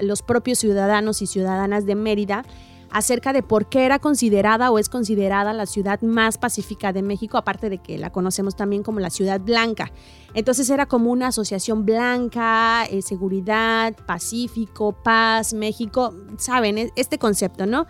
los 0.00 0.22
propios 0.22 0.58
ciudadanos 0.58 1.22
y 1.22 1.28
ciudadanas 1.28 1.86
de 1.86 1.94
Mérida 1.94 2.44
acerca 2.94 3.32
de 3.32 3.42
por 3.42 3.66
qué 3.66 3.84
era 3.84 3.98
considerada 3.98 4.70
o 4.70 4.78
es 4.78 4.88
considerada 4.88 5.52
la 5.52 5.66
ciudad 5.66 6.00
más 6.02 6.38
pacífica 6.38 6.92
de 6.92 7.02
México, 7.02 7.36
aparte 7.36 7.68
de 7.68 7.78
que 7.78 7.98
la 7.98 8.10
conocemos 8.10 8.54
también 8.54 8.84
como 8.84 9.00
la 9.00 9.10
ciudad 9.10 9.40
blanca. 9.40 9.90
Entonces 10.32 10.70
era 10.70 10.86
como 10.86 11.10
una 11.10 11.26
asociación 11.26 11.84
blanca, 11.84 12.84
eh, 12.84 13.02
seguridad, 13.02 13.96
pacífico, 14.06 14.92
paz, 14.92 15.54
México, 15.54 16.14
saben, 16.38 16.78
e, 16.78 16.92
este 16.94 17.18
concepto, 17.18 17.66
¿no? 17.66 17.86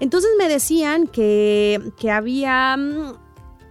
Entonces 0.00 0.30
me 0.38 0.48
decían 0.48 1.08
que, 1.08 1.92
que 1.98 2.10
había 2.10 2.74
mm, 2.74 3.16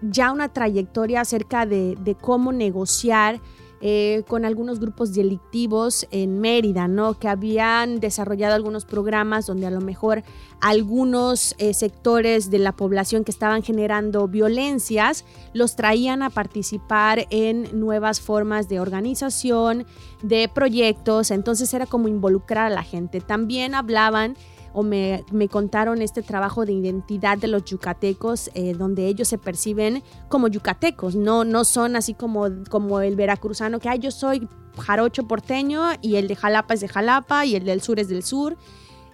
ya 0.03 0.31
una 0.31 0.49
trayectoria 0.49 1.21
acerca 1.21 1.65
de, 1.65 1.97
de 1.99 2.13
cómo 2.13 2.51
negociar 2.51 3.41
eh, 3.81 4.23
con 4.27 4.45
algunos 4.45 4.79
grupos 4.79 5.13
delictivos 5.13 6.07
en 6.11 6.39
Mérida, 6.39 6.87
¿no? 6.87 7.13
Que 7.13 7.27
habían 7.27 7.99
desarrollado 7.99 8.55
algunos 8.55 8.85
programas 8.85 9.45
donde 9.45 9.67
a 9.67 9.71
lo 9.71 9.81
mejor 9.81 10.23
algunos 10.61 11.53
eh, 11.59 11.73
sectores 11.73 12.49
de 12.49 12.59
la 12.59 12.71
población 12.71 13.23
que 13.23 13.31
estaban 13.31 13.61
generando 13.61 14.27
violencias 14.27 15.25
los 15.53 15.75
traían 15.75 16.23
a 16.23 16.29
participar 16.29 17.27
en 17.29 17.79
nuevas 17.79 18.19
formas 18.19 18.67
de 18.67 18.79
organización, 18.79 19.85
de 20.23 20.49
proyectos, 20.49 21.29
entonces 21.29 21.73
era 21.73 21.85
como 21.85 22.07
involucrar 22.07 22.67
a 22.67 22.75
la 22.75 22.83
gente. 22.83 23.21
También 23.21 23.75
hablaban 23.75 24.35
o 24.77 24.83
me, 24.83 25.23
contaron 25.49 26.03
este 26.03 26.21
trabajo 26.21 26.63
de 26.63 26.71
identidad 26.71 27.39
de 27.39 27.47
los 27.47 27.65
yucatecos, 27.65 28.51
eh, 28.53 28.75
donde 28.75 29.07
ellos 29.07 29.27
se 29.27 29.39
perciben 29.39 30.03
como 30.29 30.49
yucatecos, 30.49 31.15
no, 31.15 31.43
no 31.43 31.65
son 31.65 31.95
así 31.95 32.13
como, 32.13 32.45
como 32.69 33.01
el 33.01 33.15
veracruzano 33.15 33.79
que, 33.79 33.89
ay, 33.89 33.97
yo 33.97 34.11
soy 34.11 34.47
jarocho 34.79 35.27
porteño 35.27 35.81
y 36.03 36.17
el 36.17 36.27
de 36.27 36.35
Jalapa 36.35 36.75
es 36.75 36.81
de 36.81 36.89
Jalapa 36.89 37.43
y 37.43 37.55
el 37.55 37.65
del 37.65 37.81
sur 37.81 37.99
es 37.99 38.07
del 38.07 38.21
sur. 38.21 38.55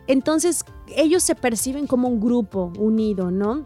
Entonces 0.05 0.65
ellos 0.98 1.24
se 1.24 1.34
perciben 1.34 1.88
como 1.88 2.10
un 2.10 2.20
grupo 2.20 2.74
unido, 2.77 3.32
¿no? 3.32 3.63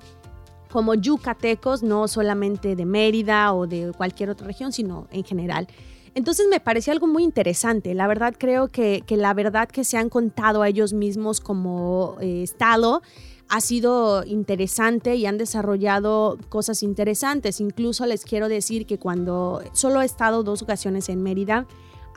Como 0.69 0.93
yucatecos, 0.93 1.81
no 1.81 2.07
solamente 2.07 2.75
de 2.75 2.85
Mérida 2.85 3.55
o 3.55 3.65
de 3.65 3.91
cualquier 3.97 4.29
otra 4.29 4.45
región, 4.45 4.71
sino 4.71 5.07
en 5.09 5.23
general. 5.23 5.67
Entonces 6.15 6.47
me 6.49 6.59
parecía 6.59 6.93
algo 6.93 7.07
muy 7.07 7.23
interesante. 7.23 7.93
La 7.93 8.07
verdad 8.07 8.35
creo 8.37 8.69
que, 8.69 9.03
la 9.09 9.33
verdad 9.33 9.69
que 9.69 9.83
se 9.83 9.97
han 9.97 10.09
contado 10.09 10.61
a 10.61 10.69
ellos 10.69 10.93
mismos 10.93 11.41
como 11.41 12.17
eh, 12.19 12.43
Estado 12.43 13.01
ha 13.49 13.61
sido 13.61 14.25
interesante 14.25 15.15
y 15.15 15.25
han 15.25 15.37
desarrollado 15.37 16.37
cosas 16.49 16.83
interesantes. 16.83 17.61
Incluso 17.61 18.05
les 18.05 18.25
quiero 18.25 18.49
decir 18.49 18.85
que 18.85 18.97
cuando 18.97 19.61
solo 19.71 20.01
he 20.01 20.05
estado 20.05 20.43
dos 20.43 20.61
ocasiones 20.61 21.07
en 21.09 21.23
Mérida, 21.23 21.65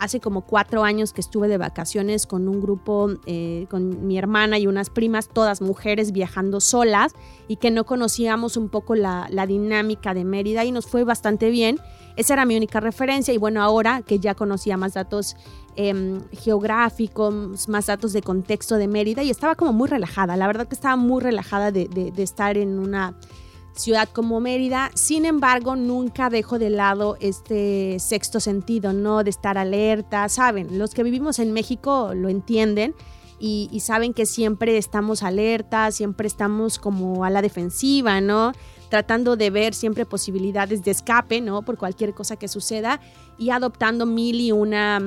hace 0.01 0.19
como 0.19 0.41
cuatro 0.41 0.83
años 0.83 1.13
que 1.13 1.21
estuve 1.21 1.47
de 1.47 1.59
vacaciones 1.59 2.27
con 2.27 2.49
un 2.49 2.61
grupo, 2.61 3.11
eh, 3.27 3.67
con 3.71 4.07
mi 4.07 4.19
hermana 4.19 4.59
y 4.59 4.67
unas 4.67 4.91
primas, 4.91 5.29
todas 5.29 5.61
mujeres 5.61 6.13
viajando 6.13 6.61
solas 6.61 7.13
y 7.49 7.57
que 7.57 7.71
no 7.71 7.85
conocíamos 7.85 8.57
un 8.57 8.71
poco 8.71 8.95
la, 8.95 9.29
la 9.31 9.47
dinámica 9.47 10.15
de 10.15 10.25
Mérida 10.25 10.65
y 10.65 10.73
nos 10.73 10.87
fue 10.87 11.05
bastante 11.05 11.51
bien. 11.51 11.79
Esa 12.17 12.35
era 12.35 12.45
mi 12.45 12.57
única 12.57 12.81
referencia 12.81 13.33
y 13.33 13.39
bueno, 13.39 13.63
ahora 13.63 14.03
que 14.03 14.19
ya 14.19 14.35
conocía 14.35 14.77
más 14.77 14.95
datos 14.95 15.37
em, 15.77 16.21
geográficos, 16.33 17.69
más 17.69 17.87
datos 17.87 18.13
de 18.13 18.23
contexto 18.23 18.77
de 18.77 18.89
Mérida 18.89 19.23
y 19.23 19.31
estaba 19.31 19.55
como 19.55 19.73
muy 19.73 19.89
relajada, 19.89 20.37
la 20.37 20.47
verdad 20.47 20.69
que 20.69 20.75
estaba 20.75 20.97
muy 20.97 21.23
relajada 21.23 21.71
de, 21.71 22.13
estar 22.19 22.57
en 22.57 22.79
una 22.79 23.15
ciudad 23.73 24.09
como 24.09 24.41
Mérida. 24.41 24.91
Sin 24.95 25.25
embargo, 25.25 25.77
nunca 25.77 26.29
dejo 26.29 26.59
de 26.59 26.71
lado 26.71 27.17
este 27.21 27.99
sexto 27.99 28.41
sentido, 28.41 28.93
¿no? 28.93 29.25
De 29.25 29.31
estar 29.31 29.57
alerta, 29.57 30.29
¿saben? 30.29 30.79
Los 30.79 30.93
que 30.93 31.03
vivimos 31.03 31.39
en 31.39 31.53
México 31.53 32.13
lo 32.15 32.29
entienden. 32.29 32.95
Y, 33.43 33.71
y, 33.73 33.81
saben 33.81 34.13
que 34.13 34.27
siempre 34.27 34.77
estamos 34.77 35.23
alerta, 35.23 35.91
siempre 35.93 36.27
estamos 36.27 36.79
como 36.79 37.25
a 37.25 37.31
la 37.31 37.41
defensiva, 37.41 38.21
¿no? 38.21 38.53
Tratando 38.91 39.37
de 39.37 39.49
ver 39.49 39.73
siempre 39.73 40.05
posibilidades 40.05 40.85
de 40.85 40.91
escape, 40.91 41.41
¿no? 41.41 41.63
Por 41.63 41.79
cualquier 41.79 42.13
cosa 42.13 42.37
que 42.37 42.49
suceda 42.49 43.01
y 43.39 43.51
adoptando 43.51 44.05
mil 44.05 44.53
una 44.53 45.01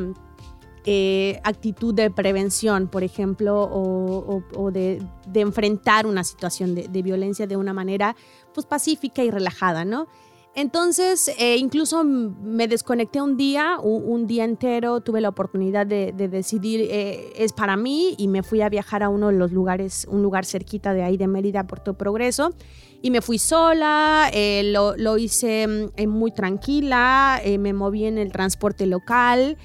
eh, 0.85 1.39
actitud 1.43 1.93
de 1.93 2.11
prevención, 2.11 2.87
por 2.87 3.03
ejemplo, 3.03 3.69
o, 3.71 4.71
de, 4.71 5.01
enfrentar 5.33 6.05
una 6.05 6.23
situación 6.23 6.75
de, 6.75 7.01
violencia 7.01 7.47
de 7.47 7.55
una 7.55 7.73
manera 7.73 8.15
pues 8.53 8.65
pacífica 8.65 9.23
y 9.23 9.31
relajada, 9.31 9.85
¿no? 9.85 10.07
Entonces, 10.55 11.31
eh, 11.39 11.57
incluso 11.57 12.03
me 12.03 12.67
desconecté 12.67 13.19
un 13.19 13.37
día, 13.37 13.79
un, 13.81 14.27
día 14.27 14.43
entero, 14.43 15.01
tuve 15.01 15.19
la 15.19 15.29
oportunidad 15.29 15.87
de, 15.87 16.11
decidir, 16.11 16.87
eh, 16.91 17.33
es 17.37 17.53
para 17.53 17.75
mí, 17.75 18.13
y 18.19 18.27
me 18.27 18.43
fui 18.43 18.61
a 18.61 18.69
viajar 18.69 19.01
a 19.01 19.09
uno 19.09 19.29
de 19.29 19.33
los 19.33 19.51
lugares, 19.51 20.05
un 20.11 20.21
lugar 20.21 20.45
cerquita 20.45 20.93
de 20.93 21.01
ahí 21.01 21.17
de 21.17 21.25
Mérida, 21.25 21.65
Puerto 21.65 21.95
Progreso, 21.95 22.53
y 23.01 23.09
me 23.09 23.21
fui 23.21 23.39
sola, 23.39 24.29
eh, 24.31 24.61
lo, 24.71 25.17
hice 25.17 25.89
muy 26.07 26.31
tranquila, 26.31 27.41
me 27.57 27.73
moví 27.73 28.05
en 28.05 28.19
el 28.19 28.31
transporte 28.31 28.85
local, 28.85 29.57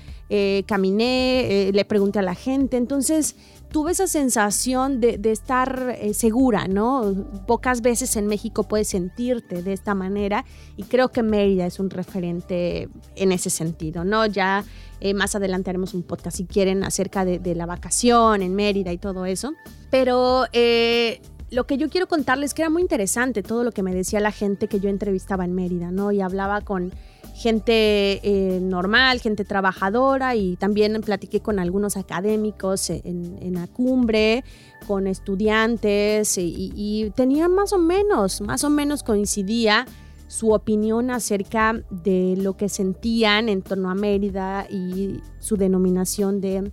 caminé, 0.66 1.70
le 1.72 1.84
pregunté 1.84 2.18
a 2.18 2.22
la 2.22 2.34
gente, 2.34 2.78
entonces 2.78 3.36
tuve 3.70 3.92
esa 3.92 4.06
sensación 4.06 5.00
de, 5.00 5.20
estar 5.24 5.96
eh, 6.00 6.14
segura, 6.14 6.68
¿no? 6.68 7.26
Pocas 7.46 7.82
veces 7.82 8.16
en 8.16 8.26
México 8.26 8.64
puedes 8.64 8.88
sentirte 8.88 9.62
de 9.62 9.72
esta 9.72 9.94
manera 9.94 10.44
y 10.76 10.84
creo 10.84 11.10
que 11.10 11.22
Mérida 11.22 11.66
es 11.66 11.78
un 11.78 11.90
referente 11.90 12.88
en 13.16 13.32
ese 13.32 13.50
sentido, 13.50 14.04
¿no? 14.04 14.26
Ya 14.26 14.64
eh, 15.00 15.14
más 15.14 15.34
adelante 15.34 15.70
haremos 15.70 15.94
un 15.94 16.02
podcast 16.02 16.38
si 16.38 16.44
quieren 16.44 16.82
acerca 16.82 17.24
de, 17.24 17.54
la 17.54 17.66
vacación 17.66 18.42
en 18.42 18.54
Mérida 18.54 18.92
y 18.92 18.98
todo 18.98 19.26
eso, 19.26 19.52
pero... 19.90 20.46
Eh, 20.52 21.20
lo 21.50 21.66
que 21.66 21.78
yo 21.78 21.88
quiero 21.88 22.08
contarles 22.08 22.52
que 22.52 22.60
era 22.60 22.68
muy 22.68 22.82
interesante 22.82 23.42
todo 23.42 23.64
lo 23.64 23.72
que 23.72 23.82
me 23.82 23.94
decía 23.94 24.20
la 24.20 24.32
gente 24.32 24.68
que 24.68 24.80
yo 24.80 24.90
entrevistaba 24.90 25.46
en 25.46 25.54
Mérida, 25.54 25.90
¿no? 25.90 26.12
Y 26.12 26.20
hablaba 26.20 26.60
con 26.60 26.92
gente 27.38 28.20
eh, 28.22 28.58
normal, 28.60 29.20
gente 29.20 29.44
trabajadora 29.44 30.34
y 30.34 30.56
también 30.56 31.00
platiqué 31.02 31.40
con 31.40 31.58
algunos 31.58 31.96
académicos 31.96 32.90
en, 32.90 33.54
la 33.54 33.66
cumbre, 33.68 34.44
con 34.86 35.06
estudiantes 35.06 36.36
y, 36.36 37.12
tenían 37.14 37.54
más 37.54 37.72
o 37.72 37.78
menos, 37.78 38.40
más 38.40 38.64
o 38.64 38.70
menos 38.70 39.02
coincidía 39.02 39.86
su 40.26 40.52
opinión 40.52 41.10
acerca 41.10 41.80
de 41.90 42.34
lo 42.36 42.56
que 42.56 42.68
sentían 42.68 43.48
en 43.48 43.62
torno 43.62 43.88
a 43.88 43.94
Mérida 43.94 44.66
y 44.68 45.20
su 45.38 45.56
denominación 45.56 46.40
de, 46.40 46.70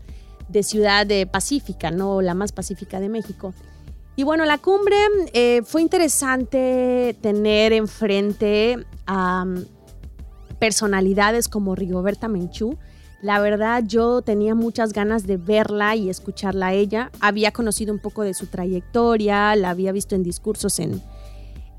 ciudad 0.63 1.05
de 1.05 1.27
pacífica, 1.27 1.91
¿no? 1.91 2.21
La 2.21 2.33
más 2.33 2.51
pacífica 2.51 2.99
de 2.99 3.09
México. 3.09 3.53
Y 4.17 4.23
bueno, 4.23 4.45
la 4.45 4.57
cumbre 4.57 4.97
eh, 5.33 5.61
fue 5.63 5.81
interesante 5.81 7.15
tener 7.21 7.73
enfrente 7.73 8.77
a, 9.05 9.45
personalidades 10.59 11.47
como 11.47 11.75
Rigoberta 11.75 12.27
Menchú. 12.27 12.77
La 13.21 13.39
verdad 13.39 13.83
yo 13.85 14.21
tenía 14.21 14.55
muchas 14.55 14.93
ganas 14.93 15.25
de 15.25 15.37
verla 15.37 15.95
y 15.95 16.09
escucharla 16.09 16.67
a 16.67 16.73
ella. 16.73 17.11
Había 17.19 17.51
conocido 17.51 17.93
un 17.93 17.99
poco 17.99 18.23
de 18.23 18.33
su 18.33 18.47
trayectoria, 18.47 19.55
la 19.55 19.71
había 19.71 19.91
visto 19.91 20.15
en 20.15 20.23
discursos 20.23 20.79
en, 20.79 21.01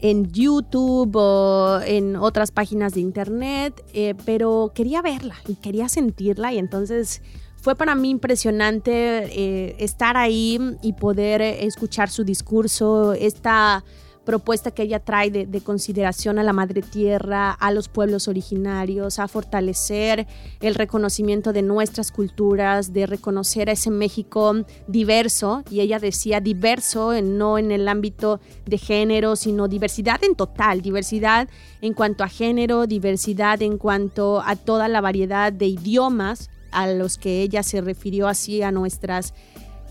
en 0.00 0.30
YouTube 0.32 1.14
o 1.14 1.80
en 1.84 2.16
otras 2.16 2.50
páginas 2.50 2.94
de 2.94 3.00
internet, 3.00 3.84
eh, 3.92 4.14
pero 4.24 4.72
quería 4.74 5.02
verla 5.02 5.36
y 5.46 5.54
quería 5.54 5.88
sentirla 5.88 6.52
y 6.52 6.58
entonces 6.58 7.22
fue 7.56 7.74
para 7.74 7.94
mí 7.94 8.10
impresionante 8.10 8.92
eh, 8.92 9.76
estar 9.78 10.16
ahí 10.16 10.58
y 10.82 10.92
poder 10.92 11.42
escuchar 11.42 12.10
su 12.10 12.24
discurso, 12.24 13.12
esta 13.12 13.84
propuesta 14.26 14.72
que 14.72 14.82
ella 14.82 15.00
trae 15.00 15.30
de, 15.30 15.60
consideración 15.62 16.38
a 16.38 16.42
la 16.42 16.52
madre 16.52 16.82
tierra, 16.82 17.52
a 17.52 17.70
los 17.70 17.88
pueblos 17.88 18.28
originarios, 18.28 19.18
a 19.18 19.28
fortalecer 19.28 20.26
el 20.60 20.74
reconocimiento 20.74 21.54
de 21.54 21.62
nuestras 21.62 22.12
culturas, 22.12 22.92
de 22.92 23.06
reconocer 23.06 23.70
a 23.70 23.72
ese 23.72 23.90
México 23.90 24.54
diverso, 24.86 25.62
y 25.70 25.80
ella 25.80 25.98
decía 25.98 26.40
diverso, 26.40 27.18
no 27.22 27.56
en 27.56 27.70
el 27.70 27.88
ámbito 27.88 28.40
de 28.66 28.76
género, 28.76 29.36
sino 29.36 29.68
diversidad 29.68 30.22
en 30.22 30.34
total, 30.34 30.82
diversidad 30.82 31.48
en 31.80 31.94
cuanto 31.94 32.24
a 32.24 32.28
género, 32.28 32.86
diversidad 32.86 33.62
en 33.62 33.78
cuanto 33.78 34.42
a 34.44 34.56
toda 34.56 34.88
la 34.88 35.00
variedad 35.00 35.52
de 35.52 35.68
idiomas 35.68 36.50
a 36.72 36.88
los 36.88 37.16
que 37.16 37.40
ella 37.40 37.62
se 37.62 37.80
refirió 37.80 38.28
así 38.28 38.60
a 38.62 38.72
nuestras 38.72 39.32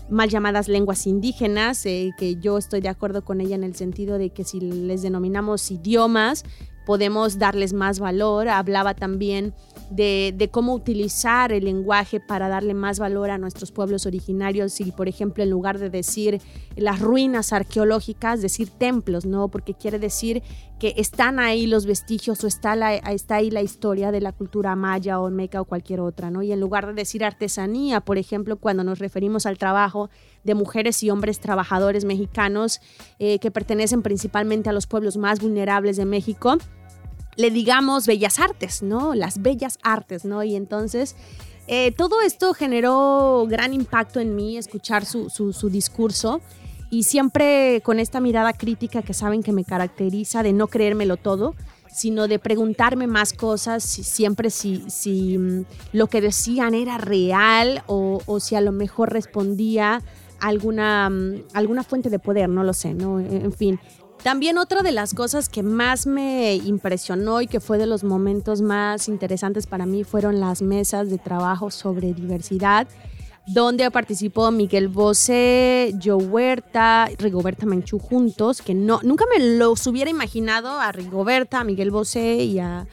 mal 0.08 0.28
llamadas 0.28 0.68
lenguas 0.68 1.06
indígenas, 1.06 1.84
eh, 1.86 2.12
que 2.16 2.36
yo 2.36 2.58
estoy 2.58 2.80
de 2.80 2.88
acuerdo 2.88 3.24
con 3.24 3.40
ella 3.40 3.56
en 3.56 3.64
el 3.64 3.74
sentido 3.74 4.18
de 4.18 4.30
que 4.30 4.44
si 4.44 4.60
les 4.60 5.02
denominamos 5.02 5.70
idiomas, 5.70 6.44
podemos 6.86 7.38
darles 7.38 7.74
más 7.74 7.98
valor. 7.98 8.48
Hablaba 8.48 8.94
también 8.94 9.52
de, 9.90 10.48
cómo 10.52 10.72
utilizar 10.72 11.52
el 11.52 11.64
lenguaje 11.64 12.20
para 12.20 12.48
darle 12.48 12.74
más 12.74 12.98
valor 12.98 13.30
a 13.30 13.38
nuestros 13.38 13.72
pueblos 13.72 14.06
originarios 14.06 14.80
y, 14.80 14.92
por 14.92 15.08
ejemplo, 15.08 15.42
en 15.42 15.50
lugar 15.50 15.78
de 15.78 15.90
decir 15.90 16.40
las 16.76 17.00
ruinas 17.00 17.52
arqueológicas, 17.52 18.40
decir 18.40 18.70
templos, 18.70 19.26
¿no? 19.26 19.48
Porque 19.48 19.74
quiere 19.74 19.98
decir 19.98 20.42
que 20.78 20.94
están 20.96 21.40
ahí 21.40 21.66
los 21.66 21.86
vestigios 21.86 22.44
o 22.44 22.46
está, 22.46 22.76
la, 22.76 22.94
está 22.94 23.36
ahí 23.36 23.50
la 23.50 23.62
historia 23.62 24.12
de 24.12 24.20
la 24.20 24.32
cultura 24.32 24.76
maya 24.76 25.20
o 25.20 25.30
meca 25.30 25.60
o 25.60 25.64
cualquier 25.64 26.00
otra, 26.00 26.30
¿no? 26.30 26.42
Y 26.42 26.52
en 26.52 26.60
lugar 26.60 26.86
de 26.86 26.92
decir 26.92 27.24
artesanía, 27.24 28.00
por 28.00 28.18
ejemplo, 28.18 28.56
cuando 28.56 28.84
nos 28.84 28.98
referimos 29.00 29.46
al 29.46 29.58
trabajo 29.58 30.08
de 30.44 30.54
mujeres 30.54 31.02
y 31.02 31.10
hombres 31.10 31.40
trabajadores 31.40 32.04
mexicanos 32.04 32.80
eh, 33.18 33.38
que 33.40 33.50
pertenecen 33.50 34.02
principalmente 34.02 34.70
a 34.70 34.72
los 34.72 34.86
pueblos 34.86 35.16
más 35.16 35.40
vulnerables 35.40 35.96
de 35.96 36.04
México, 36.04 36.58
le 37.36 37.50
digamos 37.50 38.06
bellas 38.06 38.38
artes, 38.38 38.82
¿no? 38.82 39.14
Las 39.14 39.42
bellas 39.42 39.78
artes, 39.82 40.24
¿no? 40.24 40.42
Y 40.42 40.56
entonces 40.56 41.16
eh, 41.68 41.92
todo 41.92 42.20
esto 42.20 42.54
generó 42.54 43.44
gran 43.48 43.74
impacto 43.74 44.20
en 44.20 44.36
mí, 44.36 44.56
escuchar 44.56 45.04
su, 45.04 45.30
su, 45.30 45.68
discurso 45.68 46.40
y 46.90 47.02
siempre 47.02 47.80
con 47.84 47.98
esta 47.98 48.20
mirada 48.20 48.52
crítica 48.52 49.02
que 49.02 49.14
saben 49.14 49.42
que 49.42 49.52
me 49.52 49.64
caracteriza 49.64 50.44
de 50.44 50.52
no 50.52 50.68
creérmelo 50.68 51.16
todo, 51.16 51.54
sino 51.92 52.28
de 52.28 52.38
preguntarme 52.38 53.08
más 53.08 53.32
cosas, 53.32 53.82
siempre 53.82 54.50
si, 54.50 54.84
si 54.88 55.38
mm, 55.38 55.64
lo 55.92 56.06
que 56.06 56.20
decían 56.20 56.74
era 56.74 56.98
real 56.98 57.82
o, 57.86 58.20
o 58.26 58.38
si 58.38 58.54
a 58.54 58.60
lo 58.60 58.70
mejor 58.70 59.12
respondía 59.12 60.02
alguna, 60.38 61.10
mm, 61.10 61.42
alguna 61.52 61.82
fuente 61.82 62.10
de 62.10 62.18
poder, 62.18 62.48
no 62.48 62.62
lo 62.62 62.74
sé, 62.74 62.94
¿no? 62.94 63.18
En 63.18 63.52
fin. 63.52 63.80
También 64.26 64.58
otra 64.58 64.82
de 64.82 64.90
las 64.90 65.14
cosas 65.14 65.48
que 65.48 65.62
más 65.62 66.04
me 66.04 66.56
impresionó 66.56 67.42
y 67.42 67.46
que 67.46 67.60
fue 67.60 67.78
de 67.78 67.86
los 67.86 68.02
momentos 68.02 68.60
más 68.60 69.06
interesantes 69.06 69.68
para 69.68 69.86
mí 69.86 70.02
fueron 70.02 70.40
las 70.40 70.62
mesas 70.62 71.10
de 71.10 71.18
trabajo 71.18 71.70
sobre 71.70 72.12
diversidad, 72.12 72.88
donde 73.46 73.88
participó 73.92 74.50
Miguel 74.50 74.88
Bosé, 74.88 75.94
Joe 76.02 76.24
Huerta, 76.24 77.08
Rigoberta 77.18 77.66
Menchú 77.66 78.00
juntos, 78.00 78.62
que 78.62 78.74
no, 78.74 78.98
nunca 79.04 79.26
me 79.32 79.58
los 79.58 79.86
hubiera 79.86 80.10
imaginado 80.10 80.80
a 80.80 80.90
Rigoberta, 80.90 81.60
a 81.60 81.64
Miguel 81.64 81.92
Bosé 81.92 82.42
y 82.42 82.58
a 82.58 82.88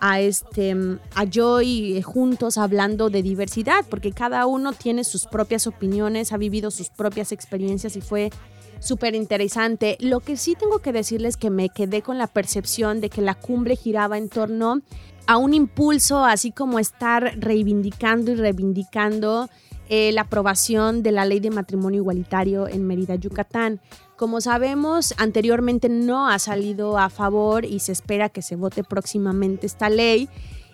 a, 0.00 0.20
este, 0.20 0.76
a 1.16 1.24
Joy 1.24 1.96
eh, 1.96 2.02
juntos 2.02 2.56
hablando 2.56 3.10
de 3.10 3.22
diversidad, 3.22 3.84
porque 3.90 4.12
cada 4.12 4.46
uno 4.46 4.72
tiene 4.72 5.02
sus 5.02 5.26
propias 5.26 5.66
opiniones, 5.66 6.32
ha 6.32 6.36
vivido 6.36 6.70
sus 6.70 6.88
propias 6.90 7.32
experiencias 7.32 7.96
y 7.96 8.00
fue 8.00 8.30
súper 8.80 9.14
interesante. 9.14 9.96
Lo 10.00 10.20
que 10.20 10.36
sí 10.36 10.54
tengo 10.54 10.78
que 10.80 10.92
decirles 10.92 11.36
que 11.36 11.50
me 11.50 11.68
quedé 11.68 12.02
con 12.02 12.18
la 12.18 12.26
percepción 12.26 13.00
de 13.00 13.10
que 13.10 13.22
la 13.22 13.34
cumbre 13.34 13.76
giraba 13.76 14.18
en 14.18 14.28
torno 14.28 14.82
a 15.26 15.36
un 15.36 15.52
impulso, 15.52 16.24
así 16.24 16.52
como 16.52 16.78
estar 16.78 17.34
reivindicando 17.38 18.32
y 18.32 18.36
reivindicando 18.36 19.48
eh, 19.90 20.12
la 20.12 20.22
aprobación 20.22 21.02
de 21.02 21.12
la 21.12 21.24
ley 21.24 21.40
de 21.40 21.50
matrimonio 21.50 22.00
igualitario 22.00 22.68
en 22.68 22.86
Mérida, 22.86 23.14
Yucatán. 23.14 23.80
Como 24.16 24.40
sabemos, 24.40 25.14
anteriormente 25.16 25.88
no 25.88 26.28
ha 26.28 26.38
salido 26.38 26.98
a 26.98 27.08
favor 27.08 27.64
y 27.64 27.80
se 27.80 27.92
espera 27.92 28.28
que 28.28 28.42
se 28.42 28.56
vote 28.56 28.84
próximamente 28.84 29.66
esta 29.66 29.88
ley. 29.88 30.28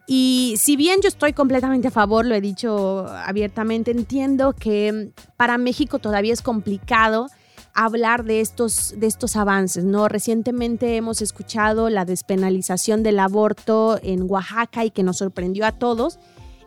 Y 0.06 0.54
si 0.58 0.76
bien 0.76 1.00
yo 1.02 1.08
estoy 1.08 1.32
completamente 1.32 1.88
a 1.88 1.90
favor, 1.90 2.26
lo 2.26 2.34
he 2.34 2.40
dicho 2.40 3.06
abiertamente, 3.08 3.90
entiendo 3.90 4.52
que 4.52 5.10
para 5.36 5.58
México 5.58 5.98
todavía 5.98 6.32
es 6.32 6.42
complicado 6.42 7.28
hablar 7.74 8.24
de 8.24 8.40
estos, 8.40 8.94
de 8.96 9.06
estos 9.06 9.36
avances, 9.36 9.84
¿no? 9.84 10.08
Recientemente 10.08 10.96
hemos 10.96 11.20
escuchado 11.20 11.90
la 11.90 12.04
despenalización 12.04 13.02
del 13.02 13.18
aborto 13.18 13.98
en 14.02 14.30
Oaxaca 14.30 14.84
y 14.84 14.90
que 14.90 15.02
nos 15.02 15.18
sorprendió 15.18 15.66
a 15.66 15.72
todos. 15.72 16.18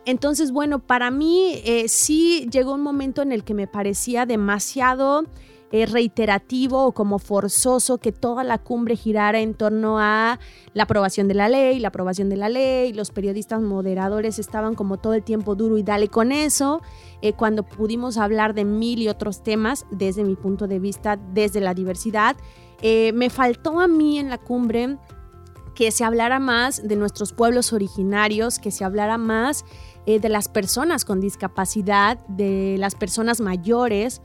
Entonces, 0.04 0.52
bueno, 0.52 0.78
para 0.78 1.10
mí 1.10 1.60
eh, 1.64 1.88
sí 1.88 2.48
llegó 2.50 2.74
un 2.74 2.82
momento 2.82 3.22
en 3.22 3.32
el 3.32 3.42
que 3.42 3.54
me 3.54 3.66
parecía 3.66 4.26
demasiado 4.26 5.24
eh, 5.70 5.86
reiterativo 5.86 6.86
o 6.86 6.92
como 6.92 7.18
forzoso 7.18 7.98
que 7.98 8.12
toda 8.12 8.44
la 8.44 8.58
cumbre 8.58 8.96
girara 8.96 9.40
en 9.40 9.54
torno 9.54 9.98
a 9.98 10.38
la 10.74 10.82
aprobación 10.84 11.28
de 11.28 11.34
la 11.34 11.48
ley, 11.48 11.78
la 11.78 11.88
aprobación 11.88 12.28
de 12.28 12.36
la 12.36 12.48
ley, 12.48 12.92
los 12.92 13.10
periodistas 13.10 13.60
moderadores 13.60 14.38
estaban 14.38 14.74
como 14.74 14.96
todo 14.98 15.14
el 15.14 15.22
tiempo 15.22 15.54
duro 15.54 15.78
y 15.78 15.82
dale 15.82 16.08
con 16.08 16.32
eso, 16.32 16.80
eh, 17.22 17.32
cuando 17.32 17.64
pudimos 17.64 18.16
hablar 18.16 18.54
de 18.54 18.64
mil 18.64 19.00
y 19.00 19.08
otros 19.08 19.42
temas 19.42 19.86
desde 19.90 20.24
mi 20.24 20.36
punto 20.36 20.66
de 20.66 20.78
vista, 20.78 21.16
desde 21.16 21.60
la 21.60 21.74
diversidad. 21.74 22.36
me 22.82 23.28
faltó 23.28 23.80
a 23.80 23.88
mí 23.88 24.18
en 24.18 24.30
la 24.30 24.38
cumbre 24.38 24.98
que 25.78 25.92
se 25.92 26.02
hablara 26.02 26.40
más 26.40 26.88
de 26.88 26.96
nuestros 26.96 27.32
pueblos 27.32 27.72
originarios, 27.72 28.58
que 28.58 28.72
se 28.72 28.84
hablara 28.84 29.16
más 29.16 29.64
eh, 30.06 30.18
de 30.18 30.28
las 30.28 30.48
personas 30.48 31.04
con 31.04 31.20
discapacidad, 31.20 32.18
de 32.26 32.74
las 32.78 32.96
personas 32.96 33.40
mayores, 33.40 34.20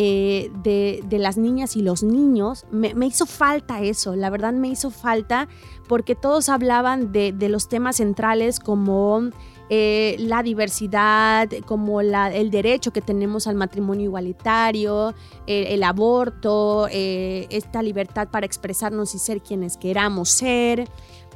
eh, 0.00 0.52
de, 0.62 1.18
las 1.18 1.36
niñas 1.36 1.74
y 1.74 1.82
los 1.82 2.04
niños. 2.04 2.66
Me, 2.70 2.94
hizo 3.04 3.26
falta 3.26 3.82
eso, 3.82 4.14
la 4.14 4.30
verdad 4.30 4.52
me 4.52 4.68
hizo 4.68 4.92
falta 4.92 5.48
porque 5.88 6.14
todos 6.14 6.48
hablaban 6.48 7.10
de, 7.10 7.34
los 7.48 7.68
temas 7.68 7.96
centrales 7.96 8.60
como 8.60 9.30
eh, 9.70 10.14
la 10.20 10.44
diversidad, 10.44 11.48
como 11.66 12.00
el 12.00 12.50
derecho 12.52 12.92
que 12.92 13.00
tenemos 13.00 13.48
al 13.48 13.56
matrimonio 13.56 14.04
igualitario, 14.04 15.14
el 15.48 15.82
aborto, 15.82 16.86
esta 16.88 17.82
libertad 17.82 18.28
para 18.28 18.46
expresarnos 18.46 19.16
y 19.16 19.18
ser 19.18 19.40
quienes 19.40 19.76
queramos 19.76 20.28
ser 20.28 20.88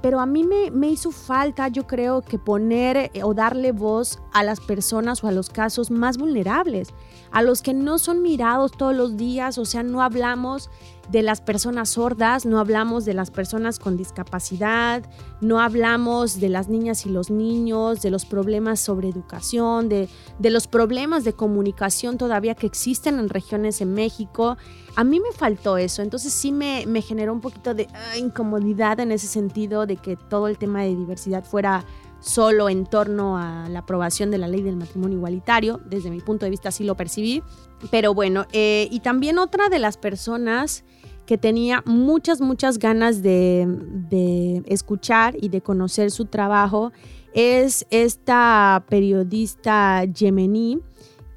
pero 0.02 0.18
a 0.18 0.26
mí 0.26 0.44
me, 0.44 0.88
hizo 0.88 1.12
falta, 1.12 1.68
yo 1.68 1.86
creo, 1.86 2.22
que 2.22 2.36
poner 2.36 3.10
eh, 3.14 3.22
o 3.22 3.34
darle 3.34 3.70
voz 3.70 4.18
a 4.32 4.42
las 4.42 4.60
personas 4.60 5.22
o 5.22 5.28
a 5.28 5.32
los 5.32 5.48
casos 5.48 5.90
más 5.92 6.18
vulnerables, 6.18 6.88
a 7.30 7.40
los 7.40 7.62
que 7.62 7.72
no 7.72 7.98
son 7.98 8.20
mirados 8.20 8.72
todos 8.72 8.94
los 8.96 9.16
días, 9.16 9.58
o 9.58 9.64
sea, 9.64 9.84
no 9.84 10.02
hablamos 10.02 10.70
de 11.10 11.22
las 11.22 11.40
personas 11.40 11.90
sordas, 11.90 12.46
no 12.46 12.58
hablamos 12.58 13.04
de 13.04 13.14
las 13.14 13.30
personas 13.30 13.78
con 13.78 13.96
discapacidad, 13.96 15.04
no 15.40 15.60
hablamos 15.60 16.40
de 16.40 16.48
las 16.48 16.68
niñas 16.68 17.06
y 17.06 17.10
los 17.10 17.30
niños, 17.30 18.02
de 18.02 18.10
los 18.10 18.24
problemas 18.24 18.80
sobre 18.80 19.08
educación, 19.08 19.88
de, 19.88 20.08
de 20.38 20.50
los 20.50 20.66
problemas 20.66 21.22
de 21.24 21.32
comunicación 21.32 22.18
todavía 22.18 22.54
que 22.54 22.66
existen 22.66 23.18
en 23.18 23.28
regiones 23.28 23.80
en 23.80 23.94
México. 23.94 24.56
A 24.94 25.04
mí 25.04 25.20
me 25.20 25.32
faltó 25.32 25.78
eso, 25.78 26.02
entonces 26.02 26.32
sí 26.32 26.52
me, 26.52 26.84
me 26.86 27.00
generó 27.00 27.32
un 27.32 27.40
poquito 27.40 27.74
de 27.74 27.88
ah, 27.94 28.18
incomodidad 28.18 29.00
en 29.00 29.10
ese 29.12 29.26
sentido 29.26 29.86
de 29.86 29.96
que 29.96 30.16
todo 30.16 30.48
el 30.48 30.58
tema 30.58 30.82
de 30.82 30.94
diversidad 30.94 31.44
fuera 31.44 31.84
solo 32.20 32.68
en 32.68 32.86
torno 32.86 33.36
a 33.36 33.68
la 33.68 33.80
aprobación 33.80 34.30
de 34.30 34.38
la 34.38 34.48
ley 34.48 34.62
del 34.62 34.76
matrimonio 34.76 35.18
igualitario. 35.18 35.80
Desde 35.84 36.10
mi 36.10 36.20
punto 36.20 36.46
de 36.46 36.50
vista 36.50 36.68
así 36.68 36.84
lo 36.84 36.94
percibí. 36.94 37.42
Pero 37.90 38.14
bueno, 38.14 38.46
eh, 38.52 38.88
y 38.90 39.00
también 39.00 39.38
otra 39.38 39.68
de 39.68 39.78
las 39.78 39.96
personas 39.96 40.84
que 41.26 41.36
tenía 41.36 41.82
muchas, 41.84 42.40
muchas 42.40 42.78
ganas 42.78 43.22
de, 43.22 43.66
de 44.08 44.62
escuchar 44.66 45.36
y 45.40 45.48
de 45.48 45.60
conocer 45.60 46.10
su 46.10 46.26
trabajo 46.26 46.92
es 47.34 47.86
esta 47.90 48.84
periodista 48.88 50.04
yemení 50.04 50.80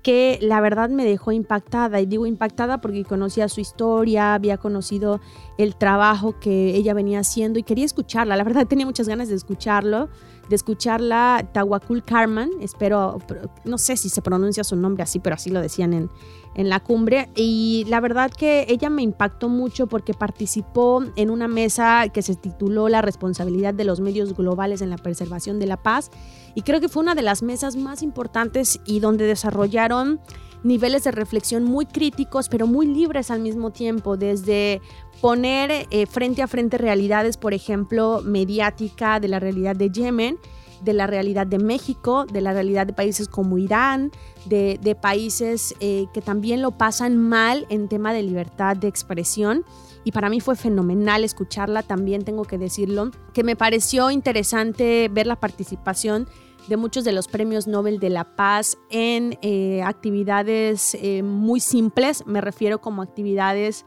que 0.06 0.38
la 0.40 0.62
verdad 0.62 0.92
me 0.92 1.04
dejó 1.04 1.32
impactada. 1.32 2.00
Y 2.00 2.06
digo 2.06 2.28
impactada 2.28 2.80
porque 2.80 3.04
conocía 3.04 3.50
su 3.50 3.60
historia, 3.60 4.36
había 4.36 4.58
conocido 4.58 5.20
el 5.58 5.76
trabajo 5.76 6.38
que 6.40 6.76
ella 6.76 6.94
venía 6.94 7.20
haciendo 7.20 7.60
y 7.60 7.64
quería 7.64 7.86
escucharla. 7.86 8.36
La 8.36 8.44
verdad 8.44 8.68
tenía 8.68 8.86
muchas 8.86 9.08
ganas 9.08 9.30
de 9.30 9.36
escucharlo, 9.36 10.10
de 10.50 10.56
escucharla. 10.56 11.48
Tawakul 11.54 12.04
Karman, 12.04 12.50
espero, 12.62 13.20
no 13.64 13.78
sé 13.78 13.98
si 13.98 14.10
se 14.10 14.22
pronuncia 14.22 14.64
su 14.64 14.76
nombre 14.76 15.04
así, 15.04 15.20
pero 15.20 15.36
así 15.36 15.50
lo 15.50 15.62
decían 15.62 15.94
en, 15.94 16.10
en 16.56 16.70
la 16.70 16.80
cumbre. 16.80 17.30
Y 17.36 17.86
la 17.88 18.00
verdad 18.00 18.32
que 18.32 18.66
ella 18.68 18.90
me 18.90 19.02
impactó 19.02 19.50
mucho 19.50 19.88
porque 19.88 20.14
participó 20.14 21.04
en 21.16 21.30
una 21.30 21.48
mesa 21.48 22.10
que 22.10 22.22
se 22.22 22.36
tituló 22.36 22.90
La 22.90 23.02
responsabilidad 23.02 23.74
de 23.74 23.86
los 23.86 24.02
medios 24.02 24.36
globales 24.36 24.82
en 24.82 24.90
la 24.90 24.98
preservación 24.98 25.60
de 25.60 25.68
la 25.68 25.78
paz. 25.78 26.12
Y 26.54 26.62
creo 26.62 26.80
que 26.80 26.90
fue 26.90 27.04
una 27.04 27.16
de 27.16 27.22
las 27.22 27.44
mesas 27.44 27.76
más 27.76 28.02
importantes 28.02 28.80
y 28.86 29.00
donde 29.00 29.26
desarrollaron 29.26 30.20
niveles 30.66 31.04
de 31.04 31.12
reflexión 31.12 31.64
muy 31.64 31.86
críticos, 31.86 32.50
pero 32.50 32.68
muy 32.68 32.88
libres 32.88 33.30
al 33.32 33.40
mismo 33.40 33.72
tiempo, 33.72 34.18
desde 34.18 34.82
poner 35.22 35.88
eh, 35.92 36.06
frente 36.08 36.42
a 36.42 36.48
frente 36.48 36.78
realidades, 36.78 37.38
por 37.38 37.54
ejemplo, 37.54 38.22
mediática 38.26 39.20
de 39.20 39.28
la 39.28 39.40
realidad 39.40 39.76
de 39.76 39.92
Yemen, 39.92 40.40
de 40.86 40.94
la 40.94 41.08
realidad 41.08 41.48
de 41.48 41.58
México, 41.58 42.26
de 42.26 42.40
la 42.40 42.54
realidad 42.54 42.88
de 42.88 42.94
países 42.94 43.28
como 43.28 43.58
Irán, 43.58 44.12
de, 44.46 44.98
países 45.02 45.76
eh, 45.80 46.06
que 46.14 46.22
también 46.22 46.62
lo 46.62 46.72
pasan 46.72 47.18
mal 47.18 47.66
en 47.70 47.90
tema 47.90 48.14
de 48.14 48.24
libertad 48.24 48.78
de 48.78 48.88
expresión. 48.88 49.66
Y 50.04 50.12
para 50.12 50.30
mí 50.30 50.40
fue 50.40 50.56
fenomenal 50.56 51.24
escucharla, 51.24 51.82
también 51.82 52.24
tengo 52.24 52.44
que 52.46 52.60
decirlo, 52.60 53.12
que 53.34 53.44
me 53.44 53.56
pareció 53.56 54.12
interesante 54.12 55.10
ver 55.12 55.26
la 55.26 55.36
participación 55.36 56.28
de 56.68 56.78
muchos 56.78 57.04
de 57.04 57.12
los 57.12 57.28
premios 57.28 57.68
Nobel 57.68 58.00
de 58.00 58.10
la 58.10 58.36
Paz 58.36 58.78
en 58.90 59.38
eh, 59.42 59.82
actividades 59.84 60.96
eh, 61.02 61.24
muy 61.24 61.60
simples, 61.60 62.26
me 62.26 62.42
refiero 62.42 62.80
como 62.82 63.02
actividades 63.02 63.86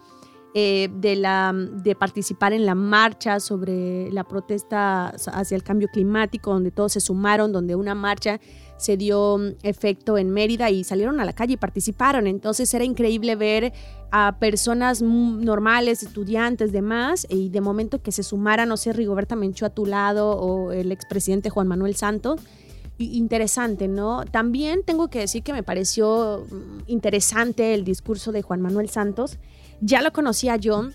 eh, 0.54 0.88
de, 0.94 1.14
la, 1.16 1.52
de 1.54 1.94
participar 1.94 2.52
en 2.52 2.64
la 2.64 2.74
marcha 2.74 3.38
sobre 3.38 4.10
la 4.10 4.24
protesta 4.24 5.08
hacia 5.08 5.54
el 5.54 5.62
cambio 5.62 5.88
climático, 5.88 6.52
donde 6.52 6.70
todos 6.70 6.92
se 6.92 7.00
sumaron, 7.00 7.52
donde 7.52 7.74
una 7.74 7.94
marcha 7.94 8.40
se 8.78 8.96
dio 8.96 9.36
mm, 9.36 9.56
efecto 9.62 10.16
en 10.16 10.30
Mérida 10.30 10.70
y 10.70 10.84
salieron 10.84 11.20
a 11.20 11.26
la 11.26 11.34
calle 11.34 11.54
y 11.54 11.56
participaron. 11.58 12.26
Entonces 12.26 12.72
era 12.72 12.84
increíble 12.84 13.36
ver 13.36 13.72
a 14.10 14.38
personas 14.38 15.02
normales, 15.02 16.02
estudiantes, 16.02 16.72
demás, 16.72 17.26
y 17.28 17.50
de 17.50 17.60
momento 17.60 18.00
que 18.00 18.10
se 18.10 18.22
sumaran, 18.22 18.70
no 18.70 18.78
sé, 18.78 18.94
Rigoberta 18.94 19.36
Menchú 19.36 19.66
a 19.66 19.70
tu 19.70 19.84
lado 19.84 20.30
o 20.30 20.72
el 20.72 20.92
expresidente 20.92 21.50
Juan 21.50 21.68
Manuel 21.68 21.94
Santos 21.94 22.40
interesante, 22.98 23.86
¿no? 23.86 24.24
También 24.24 24.82
tengo 24.84 25.08
que 25.08 25.20
decir 25.20 25.42
que 25.42 25.52
me 25.52 25.62
pareció 25.62 26.44
mm, 26.50 26.90
interesante 26.90 27.74
el 27.74 27.84
discurso 27.84 28.32
de 28.32 28.42
Juan 28.42 28.60
Manuel 28.60 28.88
Santos. 28.88 29.38
Ya 29.80 30.02
lo 30.02 30.12
conocía 30.12 30.56
yo 30.56 30.88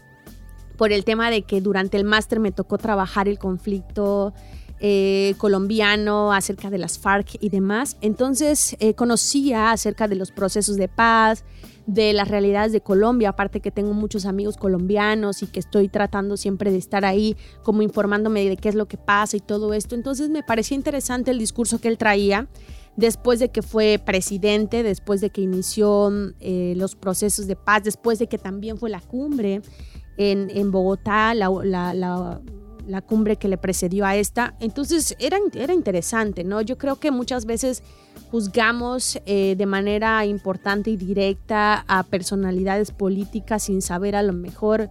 por 0.77 0.91
el 0.91 1.05
tema 1.05 1.29
de 1.29 1.43
que 1.43 1.61
durante 1.61 1.97
el 1.97 2.03
máster 2.03 2.39
me 2.39 2.51
tocó 2.51 2.77
trabajar 2.77 3.27
el 3.27 3.39
conflicto 3.39 4.33
eh, 4.85 5.35
colombiano 5.37 6.33
acerca 6.33 6.69
de 6.69 6.77
las 6.77 6.99
FARC 6.99 7.37
y 7.39 7.49
demás. 7.49 7.95
Entonces 8.01 8.75
eh, 8.79 8.95
conocía 8.95 9.71
acerca 9.71 10.09
de 10.09 10.15
los 10.15 10.31
procesos 10.31 10.75
de 10.75 10.89
paz, 10.89 11.45
de 11.85 12.11
las 12.11 12.27
realidades 12.27 12.73
de 12.73 12.81
Colombia, 12.81 13.29
aparte 13.29 13.61
que 13.61 13.71
tengo 13.71 13.93
muchos 13.93 14.25
amigos 14.25 14.57
colombianos 14.57 15.41
y 15.41 15.47
que 15.47 15.59
estoy 15.59 15.87
tratando 15.87 16.35
siempre 16.35 16.71
de 16.71 16.77
estar 16.77 17.05
ahí 17.05 17.37
como 17.63 17.81
informándome 17.81 18.43
de 18.49 18.57
qué 18.57 18.69
es 18.69 18.75
lo 18.75 18.87
que 18.87 18.97
pasa 18.97 19.37
y 19.37 19.39
todo 19.39 19.73
esto. 19.73 19.95
Entonces 19.95 20.29
me 20.29 20.43
parecía 20.43 20.75
interesante 20.75 21.31
el 21.31 21.39
discurso 21.39 21.79
que 21.79 21.87
él 21.87 21.97
traía 21.97 22.47
después 22.95 23.39
de 23.39 23.49
que 23.49 23.61
fue 23.61 24.01
presidente, 24.03 24.83
después 24.83 25.21
de 25.21 25.29
que 25.29 25.41
inició 25.41 26.11
eh, 26.39 26.73
los 26.77 26.95
procesos 26.95 27.47
de 27.47 27.55
paz, 27.55 27.83
después 27.83 28.19
de 28.19 28.27
que 28.27 28.37
también 28.37 28.77
fue 28.77 28.89
la 28.89 29.01
cumbre 29.01 29.61
en, 30.17 30.71
Bogotá, 30.71 31.33
la 31.33 31.49
la 32.87 33.01
cumbre 33.01 33.37
que 33.37 33.47
le 33.47 33.57
precedió 33.57 34.05
a 34.05 34.15
esta. 34.15 34.55
Entonces 34.59 35.15
era, 35.19 35.37
era 35.53 35.73
interesante, 35.73 36.43
¿no? 36.43 36.61
Yo 36.61 36.77
creo 36.77 36.97
que 36.97 37.11
muchas 37.11 37.45
veces 37.45 37.83
juzgamos 38.31 39.19
eh, 39.25 39.55
de 39.57 39.65
manera 39.65 40.25
importante 40.25 40.89
y 40.89 40.97
directa 40.97 41.85
a 41.87 42.03
personalidades 42.03 42.91
políticas 42.91 43.63
sin 43.63 43.81
saber 43.81 44.15
a 44.15 44.23
lo 44.23 44.33
mejor 44.33 44.89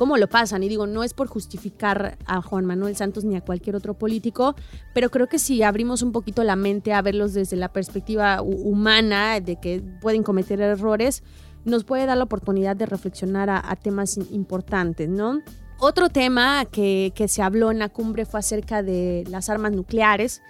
cómo 0.00 0.16
lo 0.16 0.30
pasan. 0.30 0.62
Y 0.62 0.70
digo, 0.70 0.86
no 0.86 1.04
es 1.04 1.12
por 1.12 1.28
justificar 1.28 2.16
a 2.24 2.40
Juan 2.40 2.64
Manuel 2.64 2.96
Santos 2.96 3.22
ni 3.22 3.36
a 3.36 3.42
cualquier 3.42 3.76
otro 3.76 3.92
político, 3.92 4.54
pero 4.94 5.10
creo 5.10 5.26
que 5.26 5.38
si 5.38 5.62
abrimos 5.62 6.00
un 6.00 6.10
poquito 6.10 6.42
la 6.42 6.56
mente 6.56 6.94
a 6.94 7.02
verlos 7.02 7.34
desde 7.34 7.58
la 7.58 7.70
perspectiva 7.70 8.40
humana 8.40 9.40
de 9.40 9.60
que 9.60 9.82
pueden 10.00 10.22
cometer 10.22 10.58
errores, 10.62 11.22
nos 11.66 11.84
puede 11.84 12.06
dar 12.06 12.16
la 12.16 12.24
oportunidad 12.24 12.76
de 12.76 12.86
reflexionar 12.86 13.50
a, 13.50 13.76
temas 13.76 14.16
importantes, 14.16 15.06
¿no? 15.10 15.42
Otro 15.78 16.08
tema 16.08 16.64
que, 16.64 17.12
se 17.28 17.42
habló 17.42 17.70
en 17.70 17.78
la 17.78 17.90
cumbre 17.90 18.24
fue 18.24 18.40
acerca 18.40 18.82
de 18.82 19.24
las 19.28 19.50
armas 19.50 19.72
nucleares, 19.72 20.40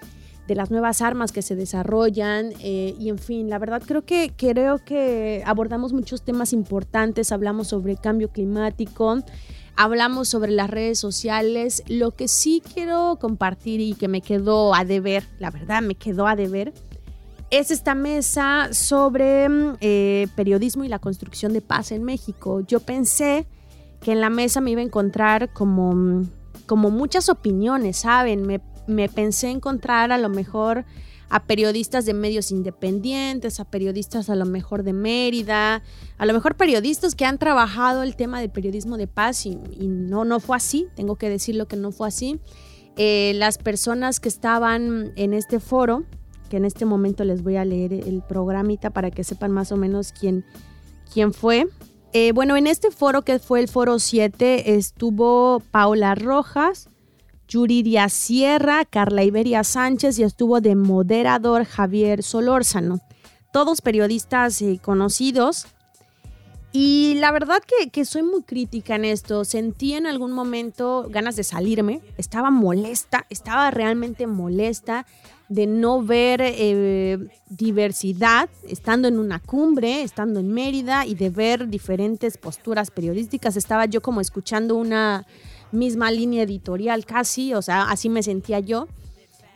de 0.50 0.56
las 0.56 0.72
nuevas 0.72 1.00
armas 1.00 1.30
que 1.30 1.42
se 1.42 1.54
desarrollan 1.54 2.52
eh, 2.58 2.96
y 2.98 3.08
en 3.08 3.18
fin, 3.18 3.48
la 3.48 3.60
verdad 3.60 3.80
creo 3.86 4.02
que 4.02 4.32
creo 4.36 4.84
que 4.84 5.44
abordamos 5.46 5.92
muchos 5.92 6.22
temas 6.22 6.52
importantes, 6.52 7.30
hablamos 7.30 7.68
sobre 7.68 7.94
cambio 7.94 8.30
climático, 8.30 9.18
hablamos 9.76 10.28
sobre 10.28 10.50
las 10.50 10.68
redes 10.68 10.98
sociales, 10.98 11.84
lo 11.86 12.10
que 12.10 12.26
sí 12.26 12.64
quiero 12.74 13.16
compartir 13.20 13.80
y 13.80 13.94
que 13.94 14.08
me 14.08 14.22
quedó 14.22 14.74
a 14.74 14.84
deber, 14.84 15.22
la 15.38 15.52
verdad 15.52 15.82
me 15.82 15.94
quedó 15.94 16.26
a 16.26 16.34
deber, 16.34 16.72
es 17.52 17.70
esta 17.70 17.94
mesa 17.94 18.70
sobre 18.72 19.46
eh, 19.80 20.26
periodismo 20.34 20.82
y 20.82 20.88
la 20.88 20.98
construcción 20.98 21.52
de 21.52 21.60
paz 21.60 21.92
en 21.92 22.02
México. 22.02 22.60
Yo 22.66 22.80
pensé 22.80 23.46
que 24.00 24.10
en 24.10 24.20
la 24.20 24.30
mesa 24.30 24.60
me 24.60 24.72
iba 24.72 24.80
a 24.80 24.84
encontrar 24.84 25.52
como, 25.52 26.26
como 26.66 26.90
muchas 26.90 27.28
opiniones, 27.28 27.98
¿saben? 27.98 28.60
Me 28.90 29.08
pensé 29.08 29.48
encontrar 29.48 30.12
a 30.12 30.18
lo 30.18 30.28
mejor 30.28 30.84
a 31.30 31.44
periodistas 31.44 32.04
de 32.04 32.12
medios 32.12 32.50
independientes, 32.50 33.60
a 33.60 33.64
periodistas 33.64 34.28
a 34.28 34.34
lo 34.34 34.44
mejor 34.44 34.82
de 34.82 34.92
Mérida, 34.92 35.82
a 36.18 36.26
lo 36.26 36.34
mejor 36.34 36.56
periodistas 36.56 37.14
que 37.14 37.24
han 37.24 37.38
trabajado 37.38 38.02
el 38.02 38.16
tema 38.16 38.40
del 38.40 38.50
periodismo 38.50 38.96
de 38.96 39.06
paz 39.06 39.46
y, 39.46 39.56
no, 39.56 40.24
no 40.24 40.40
fue 40.40 40.56
así, 40.56 40.88
tengo 40.96 41.16
que 41.16 41.30
decirlo 41.30 41.68
que 41.68 41.76
no 41.76 41.92
fue 41.92 42.08
así. 42.08 42.40
Eh, 42.96 43.32
las 43.36 43.58
personas 43.58 44.18
que 44.18 44.28
estaban 44.28 45.12
en 45.14 45.32
este 45.32 45.60
foro, 45.60 46.04
que 46.50 46.56
en 46.56 46.64
este 46.64 46.84
momento 46.84 47.22
les 47.22 47.42
voy 47.42 47.56
a 47.56 47.64
leer 47.64 47.92
el 47.92 48.22
programita 48.22 48.90
para 48.90 49.12
que 49.12 49.22
sepan 49.22 49.52
más 49.52 49.70
o 49.70 49.76
menos 49.76 50.12
quién, 50.12 50.44
quién 51.14 51.32
fue. 51.32 51.68
Eh, 52.12 52.32
bueno, 52.32 52.56
en 52.56 52.66
este 52.66 52.90
foro 52.90 53.22
que 53.22 53.38
fue 53.38 53.60
el 53.60 53.68
foro 53.68 54.00
7 54.00 54.74
estuvo 54.74 55.62
Paula 55.70 56.16
Rojas, 56.16 56.89
Yuridia 57.50 58.08
Sierra, 58.08 58.84
Carla 58.84 59.24
Iberia 59.24 59.64
Sánchez 59.64 60.18
y 60.20 60.22
estuvo 60.22 60.60
de 60.60 60.76
moderador 60.76 61.64
Javier 61.64 62.22
Solórzano. 62.22 63.00
Todos 63.52 63.80
periodistas 63.80 64.62
eh, 64.62 64.78
conocidos. 64.80 65.66
Y 66.72 67.14
la 67.18 67.32
verdad 67.32 67.60
que, 67.90 68.04
soy 68.04 68.22
muy 68.22 68.42
crítica 68.42 68.94
en 68.94 69.04
esto. 69.04 69.44
Sentí 69.44 69.94
en 69.94 70.06
algún 70.06 70.30
momento 70.30 71.08
ganas 71.10 71.34
de 71.34 71.42
salirme. 71.42 72.00
Estaba 72.16 72.52
molesta, 72.52 73.26
estaba 73.28 73.72
realmente 73.72 74.28
molesta 74.28 75.04
de 75.48 75.66
no 75.66 76.00
ver 76.00 76.40
eh, 76.44 77.18
diversidad, 77.48 78.48
estando 78.68 79.08
en 79.08 79.18
una 79.18 79.40
cumbre, 79.40 80.04
estando 80.04 80.38
en 80.38 80.52
Mérida 80.52 81.04
y 81.04 81.16
de 81.16 81.30
ver 81.30 81.66
diferentes 81.66 82.38
posturas 82.38 82.92
periodísticas. 82.92 83.56
Estaba 83.56 83.86
yo 83.86 84.00
como 84.00 84.20
escuchando 84.20 84.76
una 84.76 85.26
misma 85.72 86.10
línea 86.10 86.42
editorial 86.42 87.04
casi, 87.06 87.54
o 87.54 87.62
sea, 87.62 87.90
así 87.90 88.08
me 88.08 88.22
sentía 88.22 88.60
yo. 88.60 88.88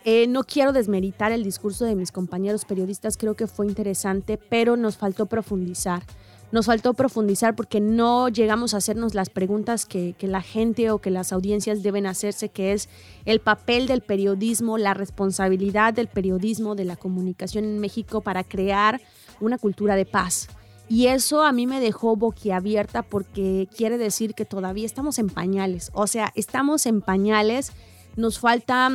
Eh, 0.05 0.27
no 0.27 0.45
quiero 0.45 0.73
desmeritar 0.73 1.33
el 1.33 1.45
discurso 1.45 1.85
de 1.85 1.95
mis 1.95 2.13
compañeros 2.13 2.65
periodistas, 2.65 3.17
creo 3.17 3.35
que 3.35 3.47
fue 3.47 3.67
interesante, 3.67 4.37
pero 4.37 4.77
nos 4.77 4.97
faltó 4.97 5.27
profundizar 5.27 6.03
nos 6.55 6.67
faltó 6.67 6.95
profundizar 6.95 7.57
porque 7.57 7.81
no 7.81 8.29
llegamos 8.29 8.75
a 8.75 8.77
hacernos 8.77 9.15
las 9.15 9.29
preguntas 9.29 9.87
que, 9.87 10.15
la 10.21 10.41
gente 10.41 10.93
o 10.93 11.01
que 11.01 11.11
las 11.11 11.33
audiencias 11.33 11.83
deben 11.83 12.07
hacerse, 12.07 12.49
que 12.49 12.73
es 12.73 12.89
el 13.25 13.41
papel 13.41 13.89
del 13.89 14.03
periodismo, 14.03 14.79
la 14.79 14.95
responsabilidad 14.95 15.95
del 15.95 16.07
periodismo, 16.07 16.77
de 16.77 16.85
la 16.85 16.95
comunicación 16.95 17.65
en 17.65 17.81
México 17.81 18.21
para 18.21 18.45
crear 18.45 19.01
una 19.41 19.59
cultura 19.59 19.97
de 19.97 20.07
paz. 20.07 20.47
Y 20.89 21.07
eso 21.07 21.43
a 21.43 21.53
mí 21.53 21.67
me 21.67 21.81
dejó 21.81 22.17
boquiabierta 22.17 23.03
porque 23.03 23.69
quiere 23.75 23.99
decir 23.99 24.35
que 24.35 24.45
todavía 24.45 24.87
estamos 24.87 25.19
en 25.19 25.29
pañales. 25.31 25.91
O 25.95 26.07
sea, 26.07 26.33
estamos 26.35 26.87
en 26.87 27.01
pañales, 27.01 27.73
nos 28.17 28.39
falta 28.39 28.91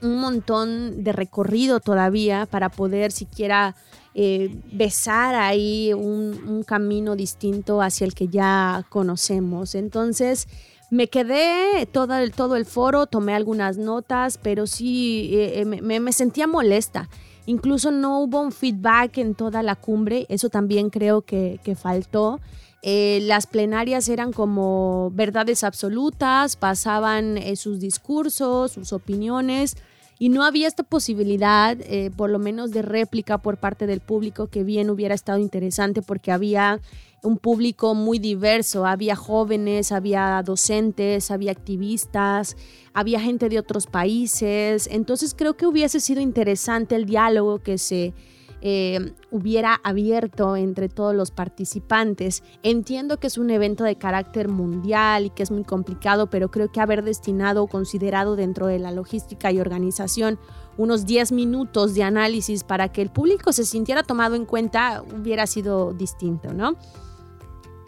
un 0.00 0.20
montón 0.20 1.02
de 1.02 1.12
recorrido 1.12 1.80
todavía 1.80 2.46
para 2.46 2.68
poder 2.68 3.10
siquiera 3.10 3.74
eh, 4.14 4.54
besar 4.72 5.34
ahí 5.34 5.92
un, 5.92 6.64
camino 6.66 7.16
distinto 7.16 7.80
hacia 7.80 8.04
el 8.04 8.14
que 8.14 8.28
ya 8.28 8.84
conocemos. 8.88 9.74
Entonces, 9.74 10.48
me 10.90 11.08
quedé 11.08 11.86
todo 11.86 12.16
el, 12.16 12.32
todo 12.32 12.56
el 12.56 12.64
foro, 12.64 13.06
tomé 13.06 13.34
algunas 13.34 13.78
notas, 13.78 14.38
pero 14.42 14.66
sí 14.66 15.30
eh, 15.32 15.60
eh, 15.60 15.64
me, 15.64 16.12
sentía 16.12 16.46
molesta. 16.46 17.08
Incluso 17.48 17.90
no 17.90 18.20
hubo 18.20 18.42
un 18.42 18.52
feedback 18.52 19.16
en 19.16 19.34
toda 19.34 19.62
la 19.62 19.74
cumbre, 19.74 20.26
eso 20.28 20.50
también 20.50 20.90
creo 20.90 21.22
que, 21.22 21.58
faltó. 21.80 22.40
las 22.82 23.46
plenarias 23.46 24.06
eran 24.10 24.34
como 24.34 25.10
verdades 25.14 25.64
absolutas, 25.64 26.56
pasaban 26.56 27.38
sus 27.56 27.80
discursos, 27.80 28.72
sus 28.72 28.92
opiniones, 28.92 29.78
y 30.18 30.28
no 30.28 30.42
había 30.44 30.66
esta 30.66 30.82
posibilidad, 30.82 31.76
eh, 31.80 32.10
por 32.16 32.30
lo 32.30 32.38
menos 32.38 32.72
de 32.72 32.82
réplica 32.82 33.38
por 33.38 33.58
parte 33.58 33.86
del 33.86 34.00
público, 34.00 34.48
que 34.48 34.64
bien 34.64 34.90
hubiera 34.90 35.14
estado 35.14 35.38
interesante 35.38 36.02
porque 36.02 36.32
había 36.32 36.80
un 37.22 37.36
público 37.36 37.94
muy 37.94 38.18
diverso, 38.18 38.86
había 38.86 39.16
jóvenes, 39.16 39.92
había 39.92 40.42
docentes, 40.44 41.30
había 41.30 41.52
activistas, 41.52 42.56
había 42.92 43.20
gente 43.20 43.48
de 43.48 43.58
otros 43.58 43.86
países, 43.86 44.88
entonces 44.90 45.34
creo 45.36 45.56
que 45.56 45.66
hubiese 45.66 46.00
sido 46.00 46.20
interesante 46.20 46.94
el 46.94 47.06
diálogo 47.06 47.60
que 47.60 47.78
se 47.78 48.14
eh, 48.60 49.14
hubiera 49.30 49.80
abierto 49.84 50.56
entre 50.56 50.88
todos 50.88 51.14
los 51.14 51.30
participantes. 51.30 52.42
Entiendo 52.62 53.18
que 53.18 53.28
es 53.28 53.38
un 53.38 53.50
evento 53.50 53.84
de 53.84 53.96
carácter 53.96 54.48
mundial 54.48 55.26
y 55.26 55.30
que 55.30 55.42
es 55.42 55.50
muy 55.50 55.64
complicado, 55.64 56.28
pero 56.28 56.50
creo 56.50 56.70
que 56.72 56.80
haber 56.80 57.04
destinado 57.04 57.62
o 57.62 57.68
considerado 57.68 58.36
dentro 58.36 58.66
de 58.66 58.78
la 58.78 58.90
logística 58.90 59.52
y 59.52 59.60
organización 59.60 60.38
unos 60.76 61.06
10 61.06 61.32
minutos 61.32 61.94
de 61.94 62.04
análisis 62.04 62.64
para 62.64 62.90
que 62.90 63.02
el 63.02 63.10
público 63.10 63.52
se 63.52 63.64
sintiera 63.64 64.02
tomado 64.02 64.34
en 64.36 64.44
cuenta 64.44 65.02
hubiera 65.02 65.46
sido 65.46 65.92
distinto, 65.92 66.52
¿no? 66.54 66.76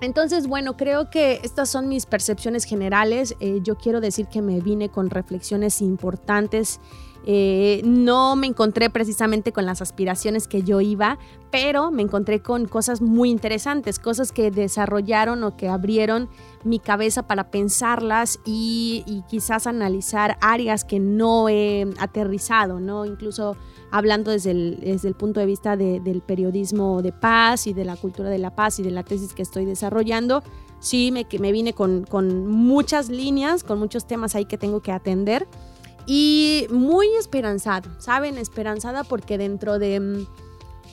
Entonces, 0.00 0.46
bueno, 0.46 0.76
creo 0.76 1.10
que 1.10 1.40
estas 1.42 1.68
son 1.68 1.88
mis 1.88 2.06
percepciones 2.06 2.64
generales. 2.64 3.36
Eh, 3.38 3.60
yo 3.62 3.76
quiero 3.76 4.00
decir 4.00 4.26
que 4.28 4.40
me 4.40 4.60
vine 4.60 4.88
con 4.88 5.10
reflexiones 5.10 5.82
importantes 5.82 6.80
eh, 7.26 7.82
no 7.84 8.34
me 8.34 8.46
encontré 8.46 8.88
precisamente 8.88 9.52
con 9.52 9.66
las 9.66 9.82
aspiraciones 9.82 10.48
que 10.48 10.62
yo 10.62 10.80
iba, 10.80 11.18
pero 11.50 11.90
me 11.90 12.02
encontré 12.02 12.40
con 12.40 12.66
cosas 12.66 13.02
muy 13.02 13.30
interesantes, 13.30 13.98
cosas 13.98 14.32
que 14.32 14.50
desarrollaron 14.50 15.42
o 15.44 15.56
que 15.56 15.68
abrieron 15.68 16.28
mi 16.64 16.78
cabeza 16.78 17.26
para 17.26 17.50
pensarlas 17.50 18.38
y, 18.44 19.22
quizás 19.28 19.66
analizar 19.66 20.38
áreas 20.40 20.84
que 20.84 20.98
no 20.98 21.48
he 21.48 21.86
aterrizado, 21.98 22.80
¿no? 22.80 23.04
Incluso 23.04 23.56
hablando 23.90 24.30
desde 24.30 24.50
el, 24.50 25.14
punto 25.18 25.40
de 25.40 25.46
vista 25.46 25.76
del 25.76 26.22
periodismo 26.22 27.02
de 27.02 27.12
paz 27.12 27.66
y 27.66 27.74
de 27.74 27.84
la 27.84 27.96
cultura 27.96 28.30
de 28.30 28.38
la 28.38 28.54
paz 28.54 28.78
y 28.78 28.82
de 28.82 28.90
la 28.90 29.02
tesis 29.02 29.34
que 29.34 29.42
estoy 29.42 29.64
desarrollando, 29.64 30.42
sí 30.78 31.10
me, 31.12 31.26
me 31.38 31.52
vine 31.52 31.74
con, 31.74 32.04
con 32.04 32.46
muchas 32.46 33.08
líneas, 33.08 33.62
con 33.62 33.78
muchos 33.78 34.06
temas 34.06 34.34
ahí 34.34 34.46
que 34.46 34.58
tengo 34.58 34.80
que 34.80 34.92
atender 34.92 35.46
y 36.12 36.66
muy 36.70 37.06
esperanzada, 37.20 37.88
¿saben? 38.00 38.36
Esperanzada 38.36 39.04
porque 39.04 39.38
dentro 39.38 39.78
de, 39.78 40.26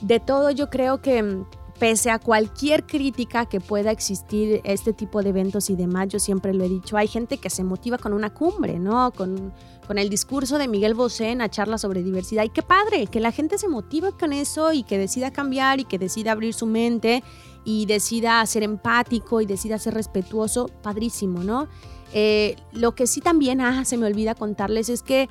de 0.01 0.19
todo 0.19 0.51
yo 0.51 0.69
creo 0.69 1.01
que, 1.01 1.41
pese 1.79 2.11
a 2.11 2.19
cualquier 2.19 2.85
crítica 2.85 3.47
que 3.47 3.59
pueda 3.59 3.89
existir 3.89 4.61
este 4.63 4.93
tipo 4.93 5.23
de 5.23 5.29
eventos 5.29 5.71
y 5.71 5.75
demás, 5.75 6.09
yo 6.09 6.19
siempre 6.19 6.53
lo 6.53 6.63
he 6.65 6.69
dicho, 6.69 6.97
hay 6.97 7.07
gente 7.07 7.39
que 7.39 7.49
se 7.49 7.63
motiva 7.63 7.97
con 7.97 8.13
una 8.13 8.31
cumbre, 8.31 8.77
¿no? 8.77 9.11
Con, 9.11 9.51
con 9.87 9.97
el 9.97 10.09
discurso 10.09 10.59
de 10.59 10.67
Miguel 10.67 10.93
Bosé 10.93 11.31
en 11.31 11.39
la 11.39 11.49
charla 11.49 11.79
sobre 11.79 12.03
diversidad. 12.03 12.43
Y 12.43 12.49
qué 12.49 12.61
padre, 12.61 13.07
que 13.07 13.19
la 13.19 13.31
gente 13.31 13.57
se 13.57 13.67
motive 13.67 14.11
con 14.11 14.33
eso 14.33 14.71
y 14.71 14.83
que 14.83 14.99
decida 14.99 15.31
cambiar 15.31 15.79
y 15.79 15.85
que 15.85 15.97
decida 15.97 16.31
abrir 16.31 16.53
su 16.53 16.67
mente 16.67 17.23
y 17.65 17.87
decida 17.87 18.45
ser 18.45 18.61
empático 18.61 19.41
y 19.41 19.47
decida 19.47 19.79
ser 19.79 19.95
respetuoso, 19.95 20.67
padrísimo, 20.83 21.43
¿no? 21.43 21.67
Eh, 22.13 22.55
lo 22.71 22.95
que 22.95 23.07
sí 23.07 23.21
también, 23.21 23.61
ah, 23.61 23.85
se 23.85 23.97
me 23.97 24.05
olvida 24.07 24.35
contarles 24.35 24.89
es 24.89 25.01
que 25.01 25.29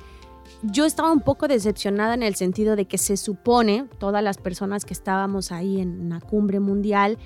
yo 0.63 0.85
estaba 0.85 1.11
un 1.11 1.21
poco 1.21 1.47
decepcionada 1.47 2.13
en 2.13 2.23
el 2.23 2.35
sentido 2.35 2.75
de 2.75 2.85
que 2.85 2.97
se 2.97 3.17
supone, 3.17 3.85
todas 3.99 4.23
las 4.23 4.37
personas 4.37 4.85
que 4.85 4.93
estábamos 4.93 5.51
ahí 5.51 5.79
en 5.81 6.09
la 6.09 6.19
cumbre 6.19 6.59
mundial, 6.59 7.17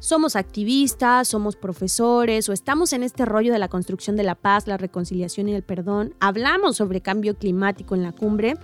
somos 0.00 0.36
activistas, 0.36 1.26
somos 1.26 1.56
profesores 1.56 2.48
o 2.48 2.52
estamos 2.52 2.92
en 2.92 3.02
este 3.02 3.24
rollo 3.24 3.52
de 3.52 3.58
la 3.58 3.68
construcción 3.68 4.16
de 4.16 4.22
la 4.22 4.36
paz, 4.36 4.68
la 4.68 4.76
reconciliación 4.76 5.48
y 5.48 5.54
el 5.54 5.64
perdón. 5.64 6.14
Hablamos 6.20 6.76
sobre 6.76 7.00
cambio 7.00 7.36
climático 7.36 7.96
en 7.96 8.04
la 8.04 8.12
cumbre 8.12 8.54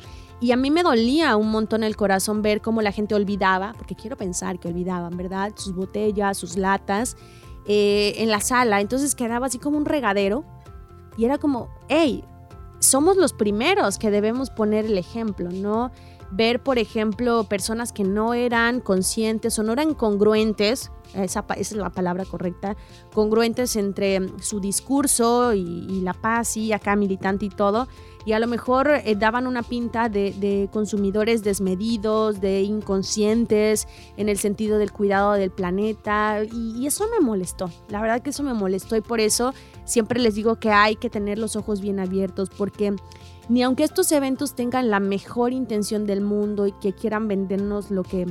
y 0.41 0.53
a 0.53 0.57
mí 0.57 0.71
me 0.71 0.85
dolía 0.85 1.37
un 1.37 1.51
montón 1.51 1.83
el 1.83 1.97
corazón 1.97 2.43
ver 2.43 2.61
cómo 2.61 2.83
la 2.83 2.93
gente 2.93 3.17
olvidaba, 3.17 3.73
porque 3.77 3.97
quiero 3.97 4.17
pensar 4.17 4.61
que 4.61 4.69
olvidaban, 4.69 5.17
¿verdad? 5.17 5.53
Sus 5.57 5.75
botellas, 5.75 6.39
sus 6.39 6.57
latas 6.57 7.17
eh, 7.67 8.15
en 8.19 8.31
la 8.31 8.41
sala. 8.41 8.81
Entonces 8.81 9.15
quedaba 9.15 9.47
así 9.47 9.59
como 9.59 9.79
un 9.79 9.85
regadero 9.85 10.45
y 11.17 11.25
era 11.25 11.39
como, 11.39 11.69
hey, 11.89 12.25
somos 12.79 13.17
los 13.17 13.33
primeros 13.33 13.99
que 13.99 14.11
debemos 14.11 14.51
poner 14.51 14.87
el 14.87 14.99
ejemplo, 14.99 15.51
¿no? 15.51 15.91
Ver, 16.37 16.61
por 16.61 16.81
ejemplo, 16.81 17.45
personas 17.45 17.93
que 17.93 18.03
no 18.03 18.35
eran 18.35 18.81
conscientes 18.81 19.57
o 19.61 19.63
no 19.63 19.73
eran 19.73 19.95
congruentes, 19.95 20.91
esa, 21.15 21.45
es 21.57 21.71
la 21.71 21.91
palabra 21.91 22.25
correcta, 22.25 22.77
congruentes 23.13 23.77
entre 23.77 24.21
su 24.41 24.59
discurso 24.59 25.55
y, 25.55 26.01
la 26.01 26.13
paz 26.13 26.57
y 26.57 26.73
acá 26.73 26.97
militante 26.97 27.45
y 27.45 27.51
todo, 27.51 27.87
y 28.27 28.33
a 28.33 28.41
lo 28.41 28.49
mejor 28.49 28.91
eh, 28.91 29.15
daban 29.15 29.47
una 29.47 29.63
pinta 29.63 30.09
de, 30.09 30.69
consumidores 30.73 31.45
desmedidos, 31.45 32.41
de 32.41 32.63
inconscientes 32.63 33.87
en 34.17 34.29
el 34.29 34.37
sentido 34.37 34.79
del 34.79 34.91
cuidado 34.91 35.35
del 35.35 35.53
planeta 35.53 36.43
y, 36.43 36.85
eso 36.85 37.07
me 37.17 37.25
molestó, 37.25 37.71
la 37.89 38.01
verdad 38.03 38.23
que 38.23 38.31
eso 38.31 38.43
me 38.43 38.55
molestó 38.55 38.97
y 38.97 39.03
por 39.03 39.21
eso 39.21 39.55
siempre 39.85 40.19
les 40.19 40.35
digo 40.35 40.57
que 40.57 40.73
hay 40.73 40.97
que 40.97 41.11
tener 41.11 41.39
los 41.39 41.55
ojos 41.55 41.81
bien 41.81 42.01
abiertos 42.01 42.51
porque 42.51 42.97
ni 43.49 43.63
aunque 43.63 43.85
estos 43.85 44.11
eventos 44.13 44.55
tengan 44.55 44.91
la 44.91 45.01
mejor 45.01 45.53
intención 45.53 46.07
del 46.07 46.21
mundo 46.21 46.67
y 46.67 46.73
que 46.73 46.93
quieran 46.93 47.29
vendernos 47.29 47.91
lo 47.91 48.03
que 48.03 48.27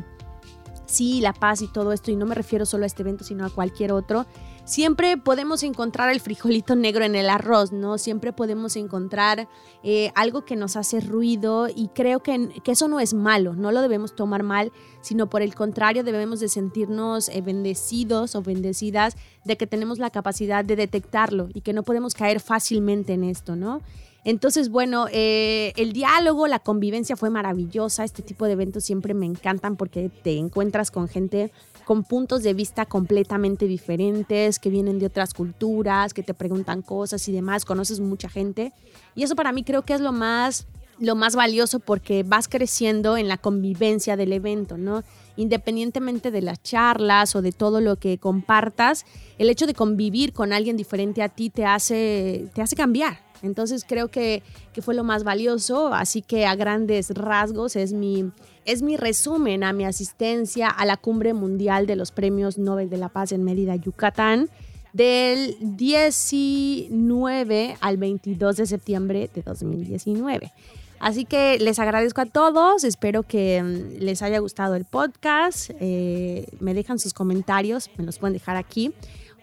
sí, 0.86 1.22
la 1.22 1.34
paz 1.34 1.62
y 1.62 1.68
todo 1.68 1.92
esto, 1.92 2.12
y 2.12 2.16
no 2.16 2.26
me 2.26 2.36
refiero 2.36 2.66
solo 2.66 2.84
a 2.84 2.88
este 2.88 3.02
evento, 3.02 3.24
sino 3.24 3.46
a 3.46 3.50
cualquier 3.50 3.92
otro, 3.92 4.26
siempre 4.66 5.18
podemos 5.18 5.64
encontrar 5.64 6.10
el 6.12 6.20
frijolito 6.20 6.76
negro 6.76 7.04
en 7.04 7.16
el 7.16 7.30
arroz, 7.30 7.72
¿no? 7.72 7.98
Siempre 7.98 8.32
podemos 8.32 8.76
encontrar 8.76 9.48
eh, 9.84 10.12
algo 10.16 10.46
que 10.46 10.56
nos 10.56 10.76
hace 10.76 11.02
ruido 11.02 11.68
y 11.68 11.90
creo 11.90 12.22
que, 12.22 12.50
eso 12.66 12.88
no 12.88 13.00
es 13.00 13.14
malo, 13.14 13.56
no 13.56 13.72
lo 13.72 13.82
debemos 13.82 14.16
tomar 14.16 14.44
mal, 14.44 14.72
sino 15.02 15.30
por 15.30 15.42
el 15.42 15.56
contrario 15.56 16.04
debemos 16.04 16.40
de 16.40 16.48
sentirnos 16.48 17.30
eh, 17.30 17.42
bendecidos 17.42 18.36
o 18.36 18.42
bendecidas 18.42 19.16
de 19.44 19.58
que 19.58 19.68
tenemos 19.68 20.00
la 20.00 20.12
capacidad 20.12 20.64
de 20.64 20.76
detectarlo 20.76 21.50
y 21.54 21.62
que 21.62 21.74
no 21.74 21.84
podemos 21.84 22.14
caer 22.14 22.40
fácilmente 22.40 23.14
en 23.14 23.24
esto, 23.24 23.56
¿no? 23.56 23.82
Entonces, 24.26 24.70
bueno, 24.70 25.08
eh, 25.12 25.74
el 25.76 25.92
diálogo, 25.92 26.48
la 26.48 26.60
convivencia 26.60 27.18
fue 27.18 27.30
maravillosa. 27.30 28.04
Este 28.04 28.22
tipo 28.22 28.46
de 28.46 28.54
eventos 28.54 28.84
siempre 28.86 29.14
me 29.14 29.26
encantan 29.26 29.76
porque 29.76 30.10
te 30.10 30.38
encuentras 30.38 30.92
con 30.92 31.10
gente 31.10 31.52
con 31.84 32.04
puntos 32.04 32.44
de 32.44 32.54
vista 32.54 32.86
completamente 32.86 33.68
diferentes, 33.68 34.60
que 34.60 34.70
vienen 34.70 35.00
de 35.00 35.08
otras 35.08 35.34
culturas, 35.34 36.14
que 36.14 36.24
te 36.24 36.34
preguntan 36.34 36.82
cosas 36.82 37.28
y 37.28 37.32
demás, 37.32 37.66
conoces 37.66 38.00
mucha 38.00 38.30
gente. 38.30 38.72
Y 39.16 39.24
eso 39.24 39.36
para 39.36 39.52
mí 39.52 39.64
creo 39.64 39.82
que 39.84 39.94
es 39.94 40.02
lo 40.02 40.14
más, 40.14 40.66
lo 41.00 41.16
más 41.16 41.36
valioso 41.36 41.80
porque 41.80 42.24
vas 42.24 42.48
creciendo 42.48 43.18
en 43.18 43.28
la 43.28 43.38
convivencia 43.38 44.16
del 44.16 44.34
evento, 44.34 44.78
¿no? 44.78 45.04
Independientemente 45.36 46.32
de 46.32 46.42
las 46.42 46.62
charlas 46.64 47.36
o 47.36 47.42
de 47.42 47.52
todo 47.52 47.82
lo 47.82 47.98
que 47.98 48.18
compartas, 48.18 49.06
el 49.38 49.50
hecho 49.50 49.68
de 49.68 49.74
convivir 49.74 50.32
con 50.32 50.54
alguien 50.54 50.78
diferente 50.78 51.22
a 51.22 51.30
ti 51.30 51.50
te 51.50 51.66
hace, 51.66 52.50
te 52.54 52.62
hace 52.62 52.76
cambiar. 52.76 53.33
Entonces 53.44 53.86
creo 53.88 54.08
que, 54.08 54.42
que 54.74 54.82
fue 54.82 54.96
lo 54.96 55.04
más 55.04 55.24
valioso, 55.24 55.94
así 55.94 56.24
que 56.24 56.48
a 56.48 56.56
grandes 56.56 57.12
rasgos 57.12 57.76
es 57.76 57.94
mi, 57.94 58.32
es 58.66 58.82
mi 58.82 58.98
resumen 58.98 59.64
a 59.64 59.74
mi 59.74 59.86
asistencia 59.86 60.70
a 60.70 60.86
la 60.86 60.98
cumbre 60.98 61.34
mundial 61.34 61.86
de 61.86 61.96
los 61.96 62.12
premios 62.12 62.58
Nobel 62.58 62.90
de 62.90 62.98
la 62.98 63.10
Paz 63.10 63.32
en 63.34 63.44
Mérida, 63.44 63.76
Yucatán, 63.76 64.50
del 64.94 65.58
19 65.60 67.78
al 67.82 67.98
22 67.98 68.58
de 68.58 68.66
septiembre 68.66 69.30
de 69.34 69.42
2019. 69.42 70.54
Así 71.00 71.26
que 71.26 71.58
les 71.60 71.80
agradezco 71.80 72.22
a 72.22 72.26
todos, 72.26 72.86
espero 72.86 73.24
que 73.24 73.62
mm, 73.62 74.02
les 74.02 74.22
haya 74.22 74.40
gustado 74.40 74.76
el 74.76 74.86
podcast, 74.86 75.72
eh, 75.82 76.48
me 76.62 76.74
dejan 76.74 76.98
sus 76.98 77.14
comentarios, 77.14 77.90
me 77.98 78.06
los 78.06 78.20
pueden 78.20 78.32
dejar 78.34 78.56
aquí 78.56 78.94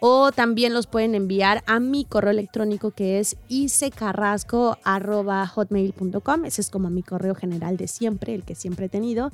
o 0.01 0.33
también 0.33 0.75
los 0.75 0.87
pueden 0.87 1.15
enviar 1.15 1.63
a 1.67 1.79
mi 1.79 2.05
correo 2.05 2.31
electrónico 2.31 2.91
que 2.91 3.21
es 3.21 3.37
isecarrasco.hotmail.com. 3.49 6.45
Ese 6.47 6.63
es 6.63 6.71
como 6.71 6.89
mi 6.91 7.03
correo 7.03 7.35
general 7.35 7.77
de 7.77 7.87
siempre, 7.87 8.35
el 8.35 8.45
que 8.45 8.55
siempre 8.55 8.87
he 8.87 8.89
tenido. 8.89 9.31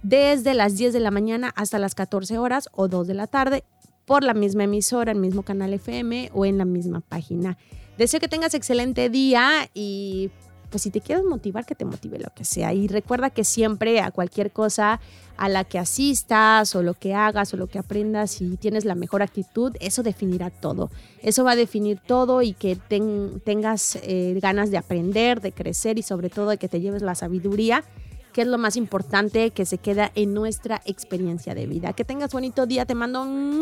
desde 0.02 0.54
las 0.54 0.78
10 0.78 0.94
de 0.94 1.00
la 1.00 1.10
mañana 1.10 1.52
hasta 1.56 1.78
las 1.78 1.94
14 1.94 2.38
horas 2.38 2.70
o 2.72 2.88
2 2.88 3.06
de 3.06 3.12
la 3.12 3.26
tarde 3.26 3.64
por 4.06 4.24
la 4.24 4.32
misma 4.32 4.64
emisora, 4.64 5.12
el 5.12 5.18
mismo 5.18 5.42
canal 5.42 5.74
FM 5.74 6.30
o 6.32 6.46
en 6.46 6.56
la 6.56 6.64
misma 6.64 7.02
página. 7.02 7.58
Deseo 7.98 8.18
que 8.18 8.28
tengas 8.28 8.54
excelente 8.54 9.10
día 9.10 9.68
y 9.74 10.30
pues 10.70 10.83
si 10.83 10.90
te 10.90 11.00
quieres 11.00 11.24
motivar, 11.24 11.66
que 11.66 11.74
te 11.74 11.85
motive 11.85 12.18
lo 12.18 12.30
que 12.35 12.44
sea. 12.44 12.72
Y 12.72 12.88
recuerda 12.88 13.30
que 13.30 13.44
siempre 13.44 14.00
a 14.00 14.11
cualquier 14.11 14.52
cosa 14.52 15.00
a 15.37 15.48
la 15.48 15.64
que 15.64 15.78
asistas 15.78 16.74
o 16.74 16.83
lo 16.83 16.94
que 16.94 17.14
hagas 17.14 17.52
o 17.54 17.56
lo 17.56 17.66
que 17.66 17.78
aprendas, 17.78 18.30
si 18.30 18.56
tienes 18.56 18.85
la 18.85 18.94
mejor 18.94 19.22
actitud, 19.22 19.74
eso 19.80 20.02
definirá 20.02 20.50
todo. 20.50 20.90
Eso 21.22 21.44
va 21.44 21.52
a 21.52 21.56
definir 21.56 21.98
todo 21.98 22.42
y 22.42 22.52
que 22.52 22.76
tengas 22.76 23.98
eh, 24.02 24.38
ganas 24.40 24.70
de 24.70 24.78
aprender, 24.78 25.40
de 25.40 25.52
crecer 25.52 25.98
y 25.98 26.02
sobre 26.02 26.30
todo 26.30 26.50
de 26.50 26.59
que 26.59 26.68
te 26.68 26.80
lleves 26.80 27.02
la 27.02 27.14
sabiduría 27.14 27.85
que 28.33 28.42
es 28.42 28.46
lo 28.46 28.59
más 28.59 28.76
importante 28.76 29.50
que 29.50 29.66
se 29.66 29.78
queda 29.78 30.11
en 30.14 30.35
nuestra 30.35 30.80
experiencia 30.85 31.54
de 31.54 31.66
vida. 31.66 31.92
Que 31.92 32.04
tengas 32.04 32.33
bonito 32.33 32.66
día, 32.66 32.87
te 32.87 32.94
mando 32.94 33.22
un, 33.22 33.59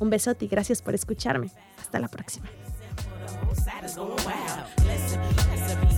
besote 0.00 0.44
y 0.46 0.48
gracias 0.48 0.82
por 0.82 0.94
escucharme. 0.94 1.50
Hasta 1.78 1.98
la 1.98 2.08
próxima. 2.08 2.46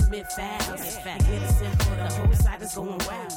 Smith 0.09 0.33
fast. 0.33 1.05
Get 1.05 1.42
a 1.42 1.53
sip 1.53 1.83
for 1.83 1.97
the 1.97 2.09
whole 2.09 2.33
side 2.33 2.62
is 2.62 2.75
going 2.75 2.99
wild. 3.07 3.28